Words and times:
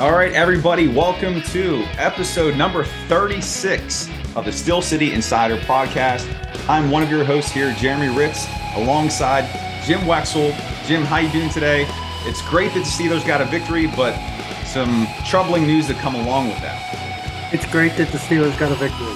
All 0.00 0.10
right, 0.10 0.32
everybody, 0.32 0.88
welcome 0.88 1.40
to 1.40 1.84
episode 1.98 2.56
number 2.56 2.82
36 3.06 4.10
of 4.34 4.44
the 4.44 4.50
Steel 4.50 4.82
City 4.82 5.12
Insider 5.12 5.56
podcast. 5.58 6.28
I'm 6.68 6.90
one 6.90 7.04
of 7.04 7.10
your 7.10 7.22
hosts 7.22 7.52
here, 7.52 7.72
Jeremy 7.74 8.12
Hritz, 8.12 8.48
alongside 8.74 9.44
Jim 9.84 10.00
Wexell. 10.00 10.52
Jim, 10.88 11.04
how 11.04 11.18
you 11.18 11.30
doing 11.30 11.48
today? 11.48 11.86
It's 12.22 12.42
great 12.48 12.74
that 12.74 12.80
the 12.80 13.04
Steelers 13.04 13.24
got 13.24 13.40
a 13.40 13.44
victory, 13.44 13.86
but 13.86 14.16
some 14.64 15.06
troubling 15.28 15.64
news 15.64 15.86
that 15.86 15.96
come 15.98 16.16
along 16.16 16.48
with 16.48 16.58
that. 16.58 17.52
It's 17.54 17.70
great 17.70 17.96
that 17.96 18.08
the 18.08 18.18
Steelers 18.18 18.58
got 18.58 18.72
a 18.72 18.74
victory. 18.74 19.14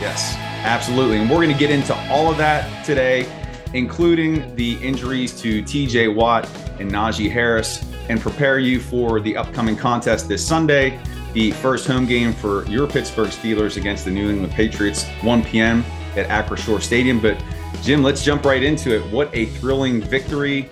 Yes, 0.00 0.36
absolutely. 0.62 1.18
And 1.18 1.28
we're 1.28 1.38
going 1.38 1.50
to 1.50 1.58
get 1.58 1.72
into 1.72 1.96
all 2.08 2.30
of 2.30 2.36
that 2.38 2.84
today, 2.84 3.28
including 3.74 4.54
the 4.54 4.74
injuries 4.74 5.38
to 5.40 5.60
TJ 5.64 6.14
Watt 6.14 6.48
and 6.78 6.88
Najee 6.88 7.32
Harris 7.32 7.84
and 8.08 8.20
prepare 8.20 8.58
you 8.58 8.80
for 8.80 9.20
the 9.20 9.36
upcoming 9.36 9.76
contest 9.76 10.28
this 10.28 10.46
Sunday, 10.46 10.98
the 11.32 11.50
first 11.52 11.86
home 11.86 12.06
game 12.06 12.32
for 12.32 12.64
your 12.66 12.86
Pittsburgh 12.86 13.28
Steelers 13.28 13.76
against 13.76 14.04
the 14.04 14.10
New 14.10 14.30
England 14.30 14.52
Patriots, 14.52 15.06
1 15.22 15.44
p.m. 15.44 15.84
at 16.16 16.26
Acrisure 16.28 16.80
Stadium. 16.80 17.20
But 17.20 17.42
Jim, 17.82 18.02
let's 18.02 18.24
jump 18.24 18.44
right 18.44 18.62
into 18.62 18.94
it. 18.96 19.12
What 19.12 19.30
a 19.34 19.46
thrilling 19.46 20.00
victory, 20.00 20.68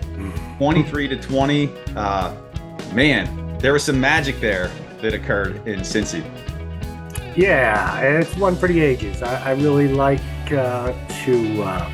23 0.59 1.09
to 1.09 1.17
20. 1.17 1.71
Uh, 1.95 2.35
man, 2.93 3.59
there 3.59 3.73
was 3.73 3.85
some 3.85 4.01
magic 4.01 4.41
there 4.41 4.71
that 5.03 5.15
occurred 5.15 5.67
in 5.69 5.81
Cincy. 5.81 6.25
Yeah, 7.37 8.01
it's 8.01 8.35
one 8.37 8.57
for 8.57 8.67
the 8.67 8.81
ages. 8.81 9.23
I, 9.23 9.51
I 9.51 9.53
really 9.53 9.89
like 9.89 10.21
uh, 10.51 10.93
to 11.25 11.63
uh, 11.63 11.91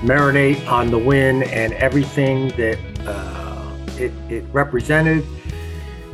marinate 0.00 0.66
on 0.68 0.90
the 0.90 0.98
win 0.98 1.44
and 1.44 1.72
everything 1.74 2.48
that 2.56 2.78
uh, 3.06 3.39
it, 4.00 4.12
it 4.30 4.44
represented 4.52 5.24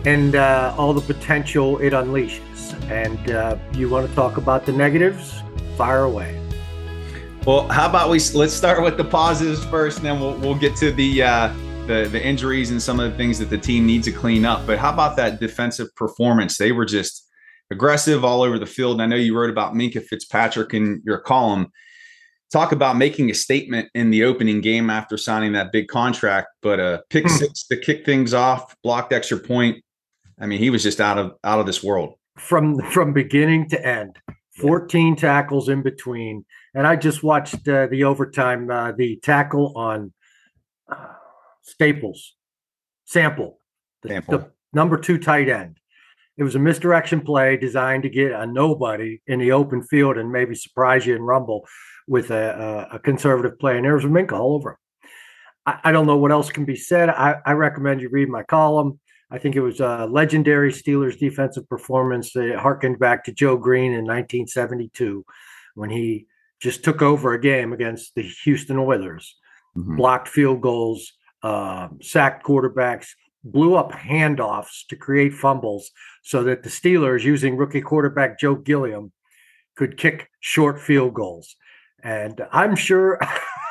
and 0.04 0.36
uh, 0.36 0.74
all 0.78 0.94
the 0.94 1.00
potential 1.00 1.78
it 1.78 1.92
unleashes. 1.92 2.74
And 2.90 3.30
uh, 3.30 3.56
you 3.74 3.88
want 3.88 4.08
to 4.08 4.14
talk 4.14 4.36
about 4.36 4.64
the 4.64 4.72
negatives? 4.72 5.42
Fire 5.76 6.04
away. 6.04 6.40
Well, 7.44 7.68
how 7.68 7.88
about 7.88 8.10
we 8.10 8.18
let's 8.34 8.54
start 8.54 8.82
with 8.82 8.96
the 8.96 9.04
positives 9.04 9.64
first, 9.66 9.98
and 9.98 10.06
then 10.06 10.20
we'll 10.20 10.36
we'll 10.38 10.58
get 10.58 10.74
to 10.76 10.90
the 10.90 11.22
uh, 11.22 11.54
the 11.86 12.08
the 12.10 12.24
injuries 12.24 12.70
and 12.70 12.82
some 12.82 12.98
of 12.98 13.10
the 13.10 13.16
things 13.16 13.38
that 13.38 13.50
the 13.50 13.58
team 13.58 13.86
needs 13.86 14.06
to 14.06 14.12
clean 14.12 14.44
up. 14.44 14.66
But 14.66 14.78
how 14.78 14.92
about 14.92 15.16
that 15.16 15.38
defensive 15.38 15.94
performance? 15.94 16.56
They 16.56 16.72
were 16.72 16.84
just 16.84 17.28
aggressive 17.70 18.24
all 18.24 18.42
over 18.42 18.58
the 18.58 18.66
field. 18.66 18.94
And 18.94 19.02
I 19.02 19.06
know 19.06 19.16
you 19.16 19.36
wrote 19.36 19.50
about 19.50 19.74
Minkah 19.74 20.04
Fitzpatrick 20.04 20.74
in 20.74 21.02
your 21.04 21.18
column 21.18 21.72
talk 22.50 22.72
about 22.72 22.96
making 22.96 23.30
a 23.30 23.34
statement 23.34 23.88
in 23.94 24.10
the 24.10 24.24
opening 24.24 24.60
game 24.60 24.90
after 24.90 25.16
signing 25.16 25.52
that 25.52 25.72
big 25.72 25.88
contract, 25.88 26.48
but 26.62 26.80
a 26.80 27.02
pick 27.10 27.24
hmm. 27.24 27.36
six 27.36 27.64
to 27.64 27.76
kick 27.76 28.04
things 28.04 28.34
off, 28.34 28.74
blocked 28.82 29.12
extra 29.12 29.38
point. 29.38 29.82
I 30.38 30.46
mean, 30.46 30.58
he 30.58 30.70
was 30.70 30.82
just 30.82 31.00
out 31.00 31.18
of 31.18 31.34
out 31.44 31.60
of 31.60 31.66
this 31.66 31.82
world 31.82 32.14
from 32.36 32.80
from 32.90 33.12
beginning 33.12 33.68
to 33.70 33.86
end. 33.86 34.18
14 34.58 35.16
tackles 35.16 35.68
in 35.68 35.82
between, 35.82 36.46
and 36.74 36.86
I 36.86 36.96
just 36.96 37.22
watched 37.22 37.68
uh, 37.68 37.88
the 37.88 38.04
overtime, 38.04 38.70
uh, 38.70 38.92
the 38.92 39.16
tackle 39.16 39.74
on 39.76 40.14
uh, 40.90 41.12
Staples, 41.60 42.34
Sample, 43.04 43.60
the, 44.02 44.08
Sample. 44.08 44.38
the 44.38 44.50
number 44.72 44.96
two 44.96 45.18
tight 45.18 45.50
end. 45.50 45.78
It 46.38 46.42
was 46.42 46.54
a 46.54 46.58
misdirection 46.58 47.20
play 47.20 47.58
designed 47.58 48.04
to 48.04 48.08
get 48.08 48.32
a 48.32 48.46
nobody 48.46 49.20
in 49.26 49.40
the 49.40 49.52
open 49.52 49.82
field 49.82 50.16
and 50.16 50.32
maybe 50.32 50.54
surprise 50.54 51.04
you 51.04 51.14
and 51.14 51.26
rumble 51.26 51.66
with 52.06 52.30
a, 52.30 52.88
a, 52.92 52.98
conservative 52.98 53.58
play, 53.58 53.76
and 53.76 53.84
there 53.84 53.94
was 53.94 54.04
a 54.04 54.08
Minkah 54.08 54.32
all 54.32 54.54
over 54.54 54.70
him. 54.70 54.76
I, 55.66 55.78
I, 55.84 55.92
don't 55.92 56.06
know 56.06 56.16
what 56.16 56.30
else 56.30 56.50
can 56.50 56.64
be 56.64 56.76
said. 56.76 57.08
I, 57.08 57.36
I, 57.44 57.52
recommend 57.52 58.00
you 58.00 58.08
read 58.08 58.28
my 58.28 58.44
column. 58.44 59.00
I 59.30 59.38
think 59.38 59.56
it 59.56 59.60
was 59.60 59.80
a 59.80 60.06
legendary 60.08 60.72
Steelers 60.72 61.18
defensive 61.18 61.68
performance 61.68 62.32
that 62.32 62.58
harkened 62.58 63.00
back 63.00 63.24
to 63.24 63.32
Joe 63.32 63.56
Greene 63.56 63.92
in 63.92 64.04
1972 64.04 65.24
when 65.74 65.90
he 65.90 66.26
just 66.60 66.84
took 66.84 67.02
over 67.02 67.32
a 67.32 67.40
game 67.40 67.72
against 67.72 68.14
the 68.14 68.22
Houston 68.44 68.78
Oilers, 68.78 69.36
mm-hmm. 69.76 69.96
blocked 69.96 70.28
field 70.28 70.60
goals, 70.60 71.12
uh, 71.42 71.88
sacked 72.00 72.46
quarterbacks, 72.46 73.08
blew 73.44 73.74
up 73.74 73.92
handoffs 73.92 74.86
to 74.88 74.96
create 74.96 75.34
fumbles 75.34 75.90
so 76.22 76.44
that 76.44 76.62
the 76.62 76.68
Steelers, 76.68 77.22
using 77.22 77.56
rookie 77.56 77.80
quarterback 77.80 78.38
Joe 78.38 78.54
Gilliam, 78.54 79.12
could 79.76 79.96
kick 79.96 80.30
short 80.40 80.80
field 80.80 81.14
goals. 81.14 81.56
And 82.02 82.40
I'm 82.52 82.76
sure, 82.76 83.18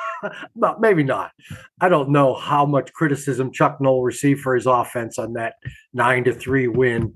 well, 0.56 0.78
maybe 0.80 1.04
not. 1.04 1.32
I 1.80 1.90
don't 1.90 2.10
know 2.10 2.34
how 2.34 2.66
much 2.66 2.94
criticism 2.94 3.52
Chuck 3.52 3.80
Noll 3.80 4.04
received 4.04 4.42
for 4.42 4.56
his 4.56 4.66
offense 4.66 5.18
on 5.18 5.34
that 5.34 5.56
nine 5.94 6.24
to 6.26 6.34
three 6.34 6.68
win, 6.68 7.16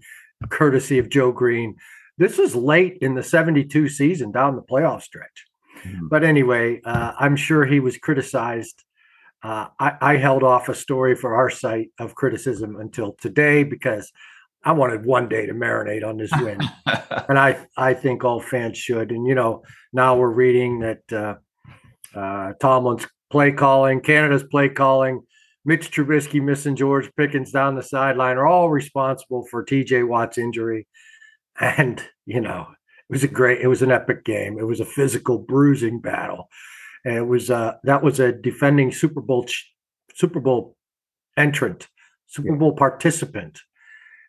courtesy 0.50 1.00
of 1.00 1.10
Joe 1.10 1.32
Greene. 1.32 1.76
This 2.18 2.38
was 2.38 2.56
late 2.56 2.98
in 3.02 3.16
the 3.16 3.24
72 3.24 3.90
season 3.90 4.32
down 4.32 4.56
the 4.56 4.62
playoff 4.62 5.02
stretch. 5.02 5.46
Mm-hmm. 5.84 6.08
But 6.10 6.24
anyway, 6.24 6.82
uh, 6.84 7.14
I'm 7.18 7.36
sure 7.36 7.66
he 7.66 7.80
was 7.80 7.98
criticized. 7.98 8.84
Uh, 9.42 9.68
I, 9.80 9.94
I 10.02 10.18
held 10.18 10.44
off 10.44 10.68
a 10.68 10.76
story 10.76 11.16
for 11.16 11.36
our 11.36 11.50
site 11.50 11.92
of 11.98 12.16
criticism 12.16 12.76
until 12.76 13.14
today 13.14 13.64
because 13.64 14.12
I 14.64 14.74
wanted 14.74 15.06
one 15.06 15.30
day 15.30 15.46
to 15.46 15.54
marinate 15.54 16.06
on 16.06 16.18
this 16.18 16.32
win, 16.42 16.60
and 17.30 17.40
I 17.40 17.66
I 17.78 17.94
think 17.94 18.24
all 18.24 18.42
fans 18.42 18.78
should. 18.78 19.12
And 19.12 19.26
you 19.26 19.36
know, 19.36 19.64
now 19.94 20.18
we're 20.18 20.30
reading 20.30 20.80
that 20.80 21.14
uh, 21.14 21.36
uh, 22.18 22.54
Tomlin's 22.60 23.08
play 23.32 23.52
calling, 23.52 24.02
Canada's 24.02 24.44
play 24.44 24.68
calling, 24.68 25.22
Mitch 25.64 25.92
Trubisky 25.92 26.42
missing 26.42 26.76
George 26.76 27.10
Pickens 27.16 27.52
down 27.52 27.76
the 27.76 27.84
sideline 27.84 28.38
are 28.38 28.48
all 28.48 28.70
responsible 28.70 29.46
for 29.50 29.64
T.J. 29.64 30.04
Watt's 30.04 30.38
injury. 30.38 30.88
And 31.60 32.04
you 32.26 32.42
know, 32.42 32.68
it 33.10 33.14
was 33.14 33.24
a 33.24 33.28
great, 33.30 33.62
it 33.62 33.68
was 33.68 33.82
an 33.82 33.92
epic 33.92 34.26
game. 34.26 34.60
It 34.60 34.68
was 34.68 34.82
a 34.82 34.86
physical 34.86 35.38
bruising 35.38 36.02
battle, 36.02 36.50
and 37.06 37.16
it 37.16 37.28
was 37.28 37.50
uh, 37.50 37.76
that 37.84 38.04
was 38.04 38.20
a 38.20 38.34
defending 38.34 38.92
Super 38.92 39.22
Bowl 39.22 39.48
Super 40.14 40.42
Bowl 40.42 40.76
entrant, 41.38 41.88
Super 42.28 42.58
Bowl 42.58 42.74
participant 42.74 43.62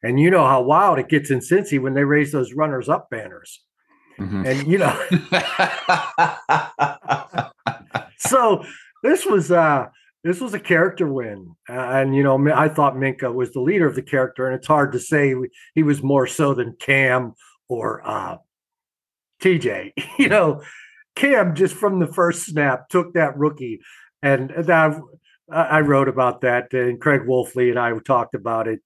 and 0.03 0.19
you 0.21 0.31
know 0.31 0.47
how 0.47 0.63
wild 0.63 0.99
it 0.99 1.09
gets 1.09 1.31
in 1.31 1.41
Cincy 1.41 1.81
when 1.81 1.95
they 1.95 2.05
raise 2.05 2.33
those 2.33 2.53
runners 2.55 2.89
up 2.89 3.11
banners. 3.11 3.61
Mm-hmm. 4.19 4.47
And 4.47 4.67
you 4.67 4.79
know, 4.79 4.95
so 8.19 8.65
this 9.03 9.25
was 9.25 9.51
uh 9.51 9.87
this 10.23 10.41
was 10.41 10.53
a 10.53 10.61
character 10.61 11.11
win, 11.11 11.55
uh, 11.69 11.73
and 11.73 12.15
you 12.15 12.23
know, 12.23 12.53
I 12.53 12.69
thought 12.69 12.95
Minkah 12.95 13.33
was 13.33 13.53
the 13.53 13.61
leader 13.61 13.87
of 13.87 13.95
the 13.95 14.03
character, 14.03 14.47
and 14.47 14.55
it's 14.55 14.67
hard 14.67 14.93
to 14.93 14.99
say 14.99 15.35
he 15.75 15.83
was 15.83 16.03
more 16.03 16.27
so 16.27 16.53
than 16.53 16.77
Cam 16.79 17.35
or 17.69 18.03
uh 18.07 18.37
TJ. 19.43 19.93
You 20.19 20.29
know, 20.29 20.63
Cam 21.17 21.55
just 21.55 21.75
from 21.75 21.99
the 21.99 22.07
first 22.07 22.45
snap 22.45 22.91
took 22.91 23.15
that 23.15 23.39
rookie, 23.39 23.81
and 24.23 24.51
that 24.51 25.01
I 25.51 25.81
wrote 25.81 26.09
about 26.09 26.43
that, 26.43 26.75
and 26.75 27.01
Craig 27.01 27.23
Wolfley 27.23 27.71
and 27.71 27.79
I 27.79 27.99
talked 28.01 28.35
about 28.35 28.69
it 28.69 28.81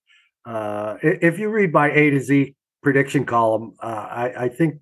uh, 0.44 0.96
if 1.02 1.38
you 1.38 1.48
read 1.48 1.72
my 1.72 1.90
A 1.90 2.10
to 2.10 2.20
Z 2.20 2.54
prediction 2.82 3.24
column, 3.24 3.74
uh, 3.80 3.86
I, 3.86 4.44
I, 4.44 4.48
think 4.48 4.80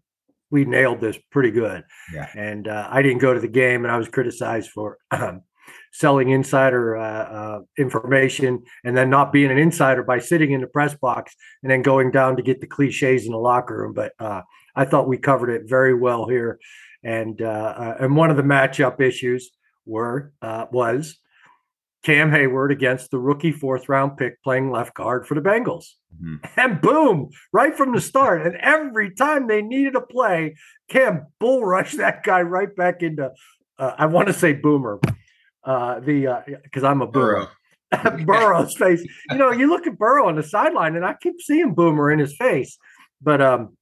we 0.50 0.64
nailed 0.64 1.00
this 1.00 1.16
pretty 1.30 1.52
good. 1.52 1.84
Yeah. 2.12 2.28
And 2.36 2.66
uh, 2.66 2.88
I 2.90 3.00
didn't 3.02 3.20
go 3.20 3.32
to 3.32 3.40
the 3.40 3.48
game, 3.48 3.84
and 3.84 3.92
I 3.92 3.96
was 3.96 4.08
criticized 4.08 4.70
for 4.70 4.98
um, 5.12 5.42
selling 5.92 6.30
insider 6.30 6.96
uh, 6.96 7.02
uh, 7.02 7.60
information 7.78 8.62
and 8.84 8.96
then 8.96 9.08
not 9.08 9.32
being 9.32 9.50
an 9.50 9.58
insider 9.58 10.02
by 10.02 10.18
sitting 10.18 10.50
in 10.50 10.60
the 10.60 10.66
press 10.66 10.94
box 10.94 11.34
and 11.62 11.70
then 11.70 11.82
going 11.82 12.10
down 12.10 12.36
to 12.36 12.42
get 12.42 12.60
the 12.60 12.66
cliches 12.66 13.24
in 13.24 13.32
the 13.32 13.38
locker 13.38 13.78
room. 13.78 13.92
But 13.92 14.12
uh, 14.18 14.42
I 14.74 14.84
thought 14.84 15.06
we 15.06 15.18
covered 15.18 15.50
it 15.50 15.68
very 15.68 15.94
well 15.94 16.26
here. 16.26 16.58
And 17.04 17.40
and 17.40 18.16
one 18.16 18.30
of 18.30 18.36
the 18.36 18.42
matchup 18.42 19.00
issues 19.00 19.50
were 19.86 20.32
was 20.40 21.18
Cam 22.02 22.30
Heyward 22.30 22.72
against 22.72 23.10
the 23.10 23.18
rookie 23.18 23.52
fourth 23.52 23.88
round 23.88 24.16
pick 24.16 24.42
playing 24.42 24.70
left 24.70 24.94
guard 24.94 25.26
for 25.26 25.34
the 25.34 25.40
Bengals. 25.40 25.86
Mm-hmm. 26.20 26.36
And 26.56 26.80
boom, 26.80 27.30
right 27.52 27.76
from 27.76 27.94
the 27.94 28.00
start. 28.00 28.44
And 28.46 28.56
every 28.56 29.14
time 29.14 29.46
they 29.46 29.62
needed 29.62 29.94
a 29.94 30.00
play, 30.00 30.56
Cam 30.88 31.26
bull 31.38 31.64
rushed 31.64 31.98
that 31.98 32.24
guy 32.24 32.42
right 32.42 32.74
back 32.74 33.02
into, 33.02 33.30
uh, 33.78 33.92
I 33.96 34.06
want 34.06 34.28
to 34.28 34.34
say 34.34 34.52
boomer, 34.52 35.00
uh, 35.64 36.00
the 36.00 36.42
because 36.64 36.82
uh, 36.84 36.88
I'm 36.88 37.02
a 37.02 37.06
boomer. 37.06 37.34
Burrow. 37.34 37.48
Burrow's 38.24 38.74
face. 38.74 39.06
You 39.30 39.36
know, 39.36 39.50
you 39.50 39.68
look 39.68 39.86
at 39.86 39.98
Burrow 39.98 40.26
on 40.26 40.36
the 40.36 40.42
sideline, 40.42 40.96
and 40.96 41.04
I 41.04 41.14
keep 41.14 41.40
seeing 41.40 41.74
Boomer 41.74 42.10
in 42.10 42.18
his 42.18 42.34
face. 42.36 42.78
But 43.20 43.42
um, 43.42 43.76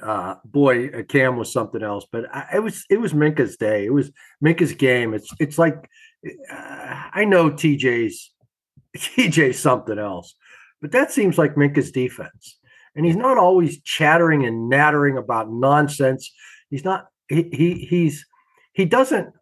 uh, 0.00 0.36
boy, 0.44 0.88
uh, 0.88 1.02
Cam 1.02 1.36
was 1.36 1.52
something 1.52 1.82
else. 1.82 2.06
But 2.10 2.34
I, 2.34 2.46
it 2.56 2.62
was 2.62 2.84
it 2.88 2.98
was 3.00 3.12
Minkah's 3.12 3.56
day. 3.56 3.84
It 3.84 3.92
was 3.92 4.10
Minkah's 4.44 4.74
game. 4.74 5.14
It's 5.14 5.28
it's 5.38 5.58
like 5.58 5.88
uh, 6.26 7.08
I 7.12 7.24
know 7.24 7.50
TJ's 7.50 8.30
TJ's 8.96 9.58
something 9.58 9.98
else, 9.98 10.34
but 10.80 10.92
that 10.92 11.12
seems 11.12 11.38
like 11.38 11.54
Minkah's 11.56 11.90
defense. 11.90 12.58
And 12.94 13.06
he's 13.06 13.16
not 13.16 13.38
always 13.38 13.80
chattering 13.82 14.44
and 14.44 14.68
nattering 14.68 15.16
about 15.16 15.50
nonsense. 15.50 16.30
He's 16.70 16.84
not 16.84 17.06
he, 17.28 17.48
he 17.52 17.74
he's 17.74 18.26
he 18.72 18.84
doesn't 18.84 19.32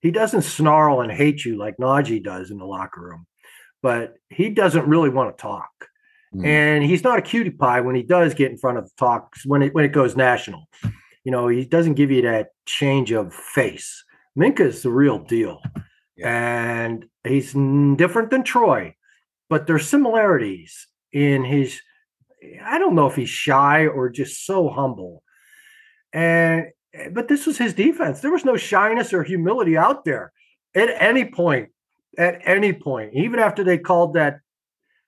he 0.00 0.10
doesn't 0.10 0.42
snarl 0.42 1.00
and 1.00 1.12
hate 1.12 1.44
you 1.44 1.58
like 1.58 1.76
Najee 1.76 2.22
does 2.22 2.50
in 2.50 2.58
the 2.58 2.64
locker 2.66 3.00
room, 3.00 3.26
but 3.82 4.14
he 4.28 4.50
doesn't 4.50 4.86
really 4.86 5.10
want 5.10 5.36
to 5.36 5.42
talk. 5.42 5.89
Mm. 6.34 6.46
And 6.46 6.84
he's 6.84 7.02
not 7.02 7.18
a 7.18 7.22
cutie 7.22 7.50
pie 7.50 7.80
when 7.80 7.94
he 7.94 8.02
does 8.02 8.34
get 8.34 8.50
in 8.50 8.58
front 8.58 8.78
of 8.78 8.84
the 8.84 8.92
talks 8.96 9.44
when 9.44 9.62
it 9.62 9.74
when 9.74 9.84
it 9.84 9.92
goes 9.92 10.16
national. 10.16 10.68
You 11.24 11.32
know, 11.32 11.48
he 11.48 11.64
doesn't 11.64 11.94
give 11.94 12.10
you 12.10 12.22
that 12.22 12.50
change 12.66 13.12
of 13.12 13.34
face. 13.34 14.04
Minkah's 14.38 14.82
the 14.82 14.90
real 14.90 15.18
deal. 15.18 15.60
Yeah. 16.16 16.84
And 16.84 17.06
he's 17.24 17.52
different 17.52 18.30
than 18.30 18.44
Troy, 18.44 18.94
but 19.48 19.66
there's 19.66 19.88
similarities 19.88 20.86
in 21.12 21.44
his 21.44 21.80
I 22.64 22.78
don't 22.78 22.94
know 22.94 23.06
if 23.06 23.16
he's 23.16 23.28
shy 23.28 23.86
or 23.86 24.08
just 24.08 24.46
so 24.46 24.68
humble. 24.68 25.22
And 26.12 26.66
but 27.12 27.28
this 27.28 27.46
was 27.46 27.58
his 27.58 27.74
defense. 27.74 28.20
There 28.20 28.32
was 28.32 28.44
no 28.44 28.56
shyness 28.56 29.12
or 29.12 29.22
humility 29.22 29.76
out 29.76 30.04
there 30.04 30.32
at 30.74 30.90
any 31.00 31.24
point. 31.24 31.70
At 32.18 32.40
any 32.44 32.72
point, 32.72 33.12
even 33.14 33.38
after 33.38 33.62
they 33.62 33.78
called 33.78 34.14
that, 34.14 34.40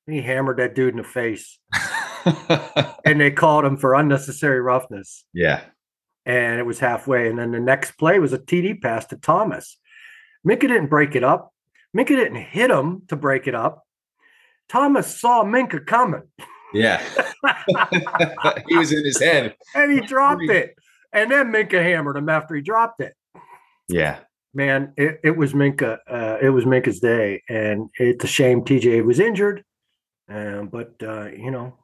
he 0.07 0.23
hammered 0.23 0.59
that 0.59 0.75
dude 0.75 0.95
in 0.95 0.99
the 0.99 1.05
face, 1.05 1.59
and 3.05 3.21
they 3.21 3.31
called 3.31 3.65
him 3.65 3.77
for 3.77 3.95
unnecessary 3.95 4.61
roughness. 4.61 5.25
Yeah, 5.33 5.63
and 6.27 6.59
it 6.59 6.67
was 6.67 6.79
halfway. 6.79 7.29
And 7.29 7.39
then 7.39 7.53
the 7.53 7.61
next 7.61 7.93
play 7.93 8.19
was 8.19 8.33
a 8.33 8.39
TD 8.39 8.81
pass 8.81 9.07
to 9.07 9.17
Thomas. 9.17 9.77
Minkah 10.47 10.61
didn't 10.61 10.89
break 10.89 11.15
it 11.15 11.25
up. 11.25 11.53
Minkah 11.97 12.09
didn't 12.09 12.37
hit 12.37 12.71
him 12.71 13.03
to 13.09 13.17
break 13.17 13.47
it 13.47 13.55
up. 13.55 13.85
Thomas 14.69 15.21
saw 15.21 15.45
Minkah 15.45 15.87
coming. 15.87 16.23
Yeah. 16.73 17.03
he 18.69 18.77
was 18.77 18.93
in 18.93 19.05
his 19.05 19.21
head. 19.21 19.55
And 19.75 19.93
he 19.93 20.01
dropped 20.01 20.49
it. 20.49 20.75
And 21.13 21.31
then 21.31 21.53
Minkah 21.53 21.83
hammered 21.83 22.17
him 22.17 22.29
after 22.29 22.55
he 22.55 22.63
dropped 22.63 23.01
it. 23.01 23.15
Yeah. 23.89 24.21
Man, 24.55 24.95
it, 24.97 25.21
it 25.23 25.37
was 25.37 25.53
Minkah. 25.53 25.99
Uh, 26.09 26.39
it 26.41 26.51
was 26.51 26.65
Minkah's 26.65 27.01
day. 27.01 27.43
And 27.49 27.91
it's 27.99 28.25
a 28.25 28.29
shame 28.29 28.63
TJ 28.63 29.05
was 29.05 29.21
injured. 29.21 29.65
Um, 30.33 30.69
but, 30.69 30.95
uh, 31.03 31.27
you 31.27 31.51
know, 31.51 31.75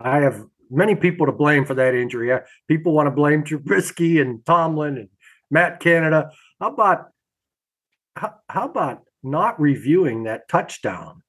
I 0.00 0.18
have 0.18 0.44
many 0.70 0.94
people 0.94 1.26
to 1.26 1.32
blame 1.32 1.64
for 1.64 1.74
that 1.74 1.94
injury. 1.94 2.36
People 2.66 2.92
want 2.92 3.06
to 3.06 3.10
blame 3.10 3.44
Trubisky 3.44 4.20
and 4.20 4.44
Tomlin 4.44 4.98
and 4.98 5.08
Matt 5.50 5.80
Canada. 5.80 6.30
How 6.60 6.68
about 6.72 7.08
how, 8.16 8.34
how 8.48 8.64
about 8.66 9.02
not 9.22 9.60
reviewing 9.60 10.24
that 10.24 10.48
touchdown? 10.48 11.22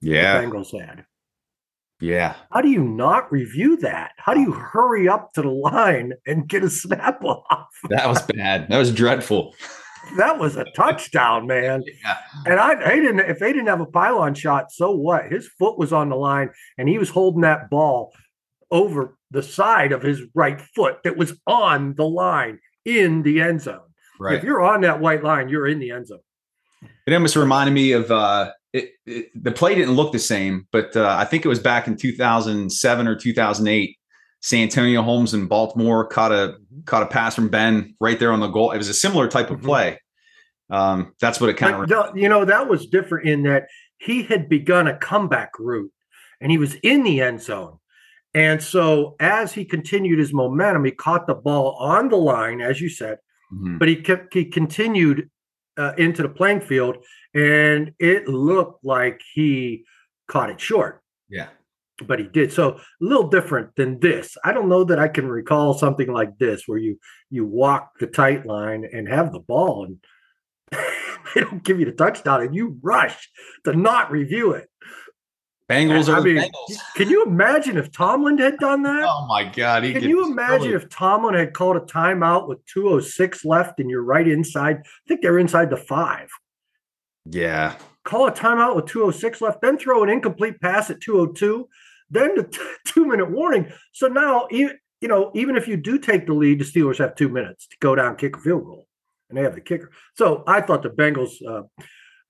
Yeah, 0.00 0.42
Bengals 0.42 0.78
had. 0.78 1.04
Yeah. 2.00 2.34
How 2.50 2.62
do 2.62 2.68
you 2.70 2.82
not 2.82 3.30
review 3.30 3.76
that? 3.78 4.12
How 4.16 4.32
do 4.32 4.40
you 4.40 4.52
hurry 4.52 5.06
up 5.06 5.34
to 5.34 5.42
the 5.42 5.50
line 5.50 6.14
and 6.26 6.48
get 6.48 6.64
a 6.64 6.70
snap 6.70 7.22
off? 7.24 7.68
That 7.90 8.08
was 8.08 8.22
bad. 8.22 8.68
That 8.68 8.78
was 8.78 8.92
dreadful. 8.92 9.54
That 10.16 10.38
was 10.38 10.56
a 10.56 10.64
touchdown, 10.76 11.46
man. 11.46 11.82
Yeah. 12.02 12.16
And 12.46 12.60
I 12.60 12.74
they 12.74 13.00
didn't 13.00 13.20
if 13.20 13.38
they 13.38 13.52
didn't 13.52 13.68
have 13.68 13.80
a 13.80 13.86
pylon 13.86 14.34
shot, 14.34 14.72
so 14.72 14.92
what? 14.92 15.30
His 15.30 15.48
foot 15.58 15.78
was 15.78 15.92
on 15.92 16.08
the 16.08 16.16
line 16.16 16.50
and 16.78 16.88
he 16.88 16.98
was 16.98 17.10
holding 17.10 17.42
that 17.42 17.70
ball 17.70 18.12
over 18.70 19.16
the 19.30 19.42
side 19.42 19.92
of 19.92 20.02
his 20.02 20.22
right 20.34 20.60
foot 20.60 20.98
that 21.04 21.16
was 21.16 21.34
on 21.46 21.94
the 21.94 22.04
line 22.04 22.58
in 22.84 23.22
the 23.22 23.40
end 23.40 23.62
zone. 23.62 23.80
Right. 24.18 24.36
If 24.36 24.44
you're 24.44 24.62
on 24.62 24.82
that 24.82 25.00
white 25.00 25.24
line, 25.24 25.48
you're 25.48 25.66
in 25.66 25.78
the 25.78 25.90
end 25.90 26.08
zone. 26.08 26.20
It 27.06 27.12
almost 27.12 27.36
reminded 27.36 27.72
me 27.72 27.92
of 27.92 28.10
uh, 28.10 28.52
it, 28.72 28.90
it, 29.06 29.30
the 29.34 29.52
play 29.52 29.74
didn't 29.74 29.94
look 29.94 30.12
the 30.12 30.18
same, 30.18 30.66
but 30.72 30.96
uh, 30.96 31.16
I 31.18 31.24
think 31.24 31.44
it 31.44 31.48
was 31.48 31.58
back 31.58 31.86
in 31.86 31.96
2007 31.96 33.08
or 33.08 33.16
2008. 33.16 33.96
Santonio 34.40 35.02
Holmes 35.02 35.34
in 35.34 35.46
Baltimore 35.46 36.06
caught 36.06 36.32
a 36.32 36.56
caught 36.86 37.02
a 37.02 37.06
pass 37.06 37.34
from 37.34 37.48
Ben 37.48 37.94
right 38.00 38.18
there 38.18 38.32
on 38.32 38.40
the 38.40 38.48
goal. 38.48 38.72
It 38.72 38.78
was 38.78 38.88
a 38.88 38.94
similar 38.94 39.28
type 39.28 39.50
of 39.50 39.58
mm-hmm. 39.58 39.66
play. 39.66 40.00
Um, 40.70 41.14
that's 41.20 41.40
what 41.40 41.50
it 41.50 41.56
kind 41.56 41.90
of. 41.90 42.16
You 42.16 42.28
know, 42.28 42.44
that 42.44 42.68
was 42.68 42.86
different 42.86 43.28
in 43.28 43.42
that 43.42 43.66
he 43.98 44.22
had 44.22 44.48
begun 44.48 44.86
a 44.86 44.96
comeback 44.96 45.58
route, 45.58 45.92
and 46.40 46.50
he 46.50 46.58
was 46.58 46.74
in 46.76 47.02
the 47.02 47.20
end 47.20 47.42
zone. 47.42 47.78
And 48.32 48.62
so, 48.62 49.16
as 49.18 49.52
he 49.52 49.64
continued 49.64 50.18
his 50.18 50.32
momentum, 50.32 50.84
he 50.84 50.92
caught 50.92 51.26
the 51.26 51.34
ball 51.34 51.74
on 51.80 52.08
the 52.08 52.16
line, 52.16 52.60
as 52.60 52.80
you 52.80 52.88
said, 52.88 53.18
mm-hmm. 53.52 53.78
but 53.78 53.88
he 53.88 53.96
kept 53.96 54.32
he 54.32 54.44
continued 54.44 55.28
uh, 55.76 55.92
into 55.98 56.22
the 56.22 56.28
playing 56.28 56.60
field, 56.60 56.98
and 57.34 57.92
it 57.98 58.28
looked 58.28 58.84
like 58.84 59.20
he 59.34 59.84
caught 60.28 60.50
it 60.50 60.60
short. 60.60 61.02
Yeah, 61.28 61.48
but 62.06 62.18
he 62.18 62.26
did. 62.26 62.52
So 62.52 62.70
a 62.70 62.80
little 63.00 63.28
different 63.28 63.76
than 63.76 64.00
this. 64.00 64.36
I 64.44 64.52
don't 64.52 64.68
know 64.68 64.84
that 64.84 64.98
I 64.98 65.08
can 65.08 65.28
recall 65.28 65.74
something 65.74 66.12
like 66.12 66.38
this 66.38 66.64
where 66.66 66.78
you 66.78 66.98
you 67.30 67.44
walk 67.44 67.98
the 67.98 68.06
tight 68.06 68.46
line 68.46 68.86
and 68.90 69.08
have 69.08 69.32
the 69.32 69.40
ball 69.40 69.84
and 69.84 69.98
they 71.34 71.40
don't 71.40 71.62
give 71.62 71.78
you 71.80 71.86
the 71.86 71.92
touchdown 71.92 72.42
and 72.42 72.54
you 72.54 72.78
rush 72.82 73.28
to 73.64 73.74
not 73.74 74.10
review 74.10 74.52
it. 74.52 74.68
Bengals 75.70 76.12
are 76.12 76.16
I 76.16 76.20
mean, 76.20 76.36
Bengals. 76.36 76.76
Can 76.96 77.08
you 77.08 77.24
imagine 77.24 77.78
if 77.78 77.92
Tomlin 77.92 78.38
had 78.38 78.58
done 78.58 78.82
that? 78.82 79.04
Oh 79.08 79.26
my 79.28 79.44
God! 79.44 79.84
Can 79.84 80.02
you 80.02 80.26
imagine 80.26 80.72
if 80.72 80.88
Tomlin 80.88 81.34
had 81.34 81.54
called 81.54 81.76
a 81.76 81.80
timeout 81.80 82.48
with 82.48 82.64
206 82.66 83.44
left 83.44 83.78
and 83.78 83.88
you're 83.88 84.02
right 84.02 84.26
inside? 84.26 84.78
I 84.78 84.88
think 85.06 85.22
they're 85.22 85.38
inside 85.38 85.70
the 85.70 85.76
five. 85.76 86.28
Yeah. 87.24 87.76
Call 88.04 88.26
a 88.26 88.32
timeout 88.32 88.74
with 88.74 88.86
206 88.86 89.40
left, 89.40 89.60
then 89.62 89.78
throw 89.78 90.02
an 90.02 90.08
incomplete 90.08 90.60
pass 90.60 90.90
at 90.90 91.00
202, 91.00 91.68
then 92.10 92.34
the 92.36 92.44
t- 92.44 92.60
two 92.86 93.06
minute 93.06 93.30
warning. 93.30 93.72
So 93.92 94.06
now, 94.08 94.48
you 94.50 94.72
know, 95.02 95.30
even 95.34 95.56
if 95.56 95.66
you 95.68 95.76
do 95.76 95.98
take 95.98 96.26
the 96.26 96.34
lead, 96.34 96.60
the 96.60 96.64
Steelers 96.64 96.98
have 96.98 97.14
two 97.14 97.28
minutes 97.28 97.66
to 97.68 97.76
go 97.80 97.94
down, 97.94 98.16
kick 98.16 98.36
a 98.36 98.40
field 98.40 98.64
goal, 98.64 98.86
and 99.28 99.38
they 99.38 99.42
have 99.42 99.54
the 99.54 99.60
kicker. 99.60 99.90
So 100.14 100.44
I 100.46 100.60
thought 100.60 100.82
the 100.82 100.90
Bengals. 100.90 101.34
Uh, 101.46 101.62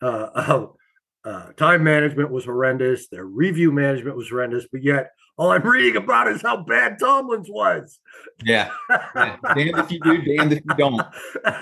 uh, 0.03 0.67
uh, 1.25 1.53
time 1.53 1.85
management 1.85 2.31
was 2.31 2.45
horrendous. 2.45 3.09
Their 3.09 3.27
review 3.27 3.73
management 3.73 4.17
was 4.17 4.29
horrendous. 4.31 4.67
But 4.71 4.83
yet, 4.83 5.11
all 5.37 5.53
I'm 5.53 5.63
reading 5.63 5.97
about 5.97 6.29
is 6.29 6.43
how 6.43 6.59
bad 6.59 6.99
Tomlin's 6.99 7.49
was. 7.51 7.99
Yeah. 8.45 8.71
yeah. 9.15 9.37
damned 9.55 9.79
if 9.79 9.91
you 9.91 10.01
do, 10.01 10.23
damned 10.23 10.53
if 10.53 10.63
you 10.65 10.75
don't. 10.77 11.03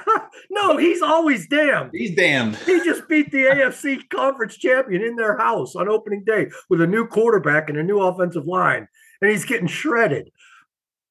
no, 0.50 0.76
he's 0.76 1.02
always 1.02 1.46
damned. 1.48 1.90
He's 1.92 2.14
damned. 2.14 2.56
He 2.56 2.82
just 2.84 3.08
beat 3.08 3.30
the 3.30 3.44
AFC 3.44 4.08
conference 4.10 4.56
champion 4.56 5.02
in 5.02 5.16
their 5.16 5.36
house 5.36 5.76
on 5.76 5.88
opening 5.88 6.24
day 6.24 6.48
with 6.68 6.80
a 6.80 6.86
new 6.86 7.06
quarterback 7.06 7.68
and 7.68 7.78
a 7.78 7.82
new 7.82 8.00
offensive 8.00 8.46
line. 8.46 8.88
And 9.20 9.30
he's 9.30 9.44
getting 9.44 9.68
shredded. 9.68 10.30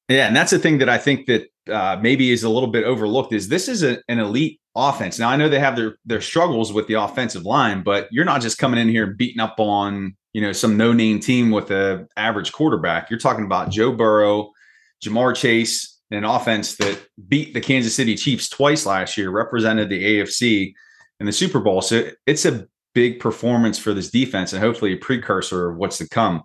Yeah, 0.08 0.26
and 0.26 0.34
that's 0.34 0.50
the 0.50 0.58
thing 0.58 0.78
that 0.78 0.88
I 0.88 0.96
think 0.96 1.26
that 1.26 1.48
uh, 1.70 1.98
maybe 2.00 2.30
is 2.30 2.42
a 2.42 2.48
little 2.48 2.70
bit 2.70 2.84
overlooked 2.84 3.34
is 3.34 3.48
this 3.48 3.68
is 3.68 3.82
a, 3.82 3.98
an 4.08 4.18
elite 4.18 4.58
offense. 4.78 5.18
Now 5.18 5.28
I 5.28 5.36
know 5.36 5.48
they 5.48 5.58
have 5.58 5.76
their 5.76 5.96
their 6.06 6.20
struggles 6.20 6.72
with 6.72 6.86
the 6.86 6.94
offensive 6.94 7.44
line, 7.44 7.82
but 7.82 8.08
you're 8.12 8.24
not 8.24 8.40
just 8.40 8.58
coming 8.58 8.80
in 8.80 8.88
here 8.88 9.08
beating 9.08 9.40
up 9.40 9.56
on 9.58 10.16
you 10.32 10.40
know 10.40 10.52
some 10.52 10.76
no 10.76 10.92
name 10.92 11.20
team 11.20 11.50
with 11.50 11.70
a 11.70 12.06
average 12.16 12.52
quarterback. 12.52 13.10
You're 13.10 13.18
talking 13.18 13.44
about 13.44 13.70
Joe 13.70 13.92
Burrow, 13.92 14.52
Ja'Marr 15.04 15.34
Chase, 15.34 15.98
an 16.10 16.24
offense 16.24 16.76
that 16.76 16.98
beat 17.28 17.54
the 17.54 17.60
Kansas 17.60 17.94
City 17.94 18.14
Chiefs 18.14 18.48
twice 18.48 18.86
last 18.86 19.18
year, 19.18 19.30
represented 19.30 19.88
the 19.88 20.02
AFC 20.02 20.72
in 21.20 21.26
the 21.26 21.32
Super 21.32 21.58
Bowl. 21.58 21.82
So 21.82 22.10
it's 22.26 22.44
a 22.44 22.66
big 22.94 23.20
performance 23.20 23.78
for 23.78 23.92
this 23.92 24.10
defense, 24.10 24.52
and 24.52 24.62
hopefully 24.62 24.92
a 24.92 24.96
precursor 24.96 25.70
of 25.70 25.76
what's 25.76 25.98
to 25.98 26.08
come. 26.08 26.42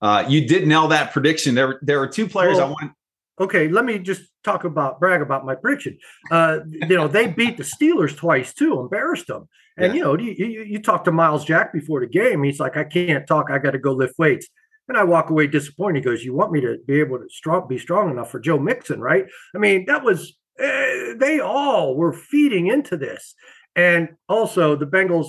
Uh, 0.00 0.24
you 0.28 0.46
did 0.46 0.66
nail 0.66 0.88
that 0.88 1.12
prediction. 1.12 1.54
There, 1.54 1.78
there 1.82 2.00
are 2.00 2.06
two 2.06 2.28
players 2.28 2.56
well, 2.56 2.66
I 2.66 2.70
want 2.70 2.92
okay, 3.38 3.68
let 3.68 3.84
me 3.84 3.98
just 3.98 4.22
talk 4.42 4.64
about 4.64 5.00
brag 5.00 5.20
about 5.20 5.44
my 5.44 5.54
prediction. 5.54 5.98
Uh, 6.30 6.60
you 6.66 6.96
know, 6.96 7.08
they 7.08 7.26
beat 7.26 7.56
the 7.56 7.64
Steelers 7.64 8.16
twice 8.16 8.54
too, 8.54 8.80
embarrassed 8.80 9.26
them. 9.26 9.48
And 9.76 9.92
yeah. 9.92 9.98
you 9.98 10.04
know, 10.04 10.18
you, 10.18 10.32
you, 10.32 10.62
you 10.62 10.78
talk 10.80 11.04
to 11.04 11.12
Myles 11.12 11.44
Jack 11.44 11.72
before 11.72 12.00
the 12.00 12.06
game. 12.06 12.42
He's 12.42 12.60
like, 12.60 12.76
I 12.76 12.84
can't 12.84 13.26
talk. 13.26 13.50
I 13.50 13.58
got 13.58 13.72
to 13.72 13.78
go 13.78 13.92
lift 13.92 14.18
weights. 14.18 14.48
And 14.86 14.98
I 14.98 15.04
walk 15.04 15.30
away 15.30 15.46
disappointed. 15.46 16.00
He 16.00 16.04
goes, 16.04 16.22
"You 16.22 16.34
want 16.34 16.52
me 16.52 16.60
to 16.60 16.76
be 16.86 17.00
able 17.00 17.18
to 17.18 17.24
strong, 17.30 17.66
be 17.66 17.78
strong 17.78 18.10
enough 18.10 18.30
for 18.30 18.38
Joe 18.38 18.58
Mixon, 18.58 19.00
right?" 19.00 19.24
I 19.54 19.58
mean, 19.58 19.86
that 19.86 20.04
was 20.04 20.36
uh, 20.62 21.16
they 21.16 21.40
all 21.42 21.96
were 21.96 22.12
feeding 22.12 22.66
into 22.66 22.98
this, 22.98 23.34
and 23.74 24.10
also 24.28 24.76
the 24.76 24.86
Bengals. 24.86 25.28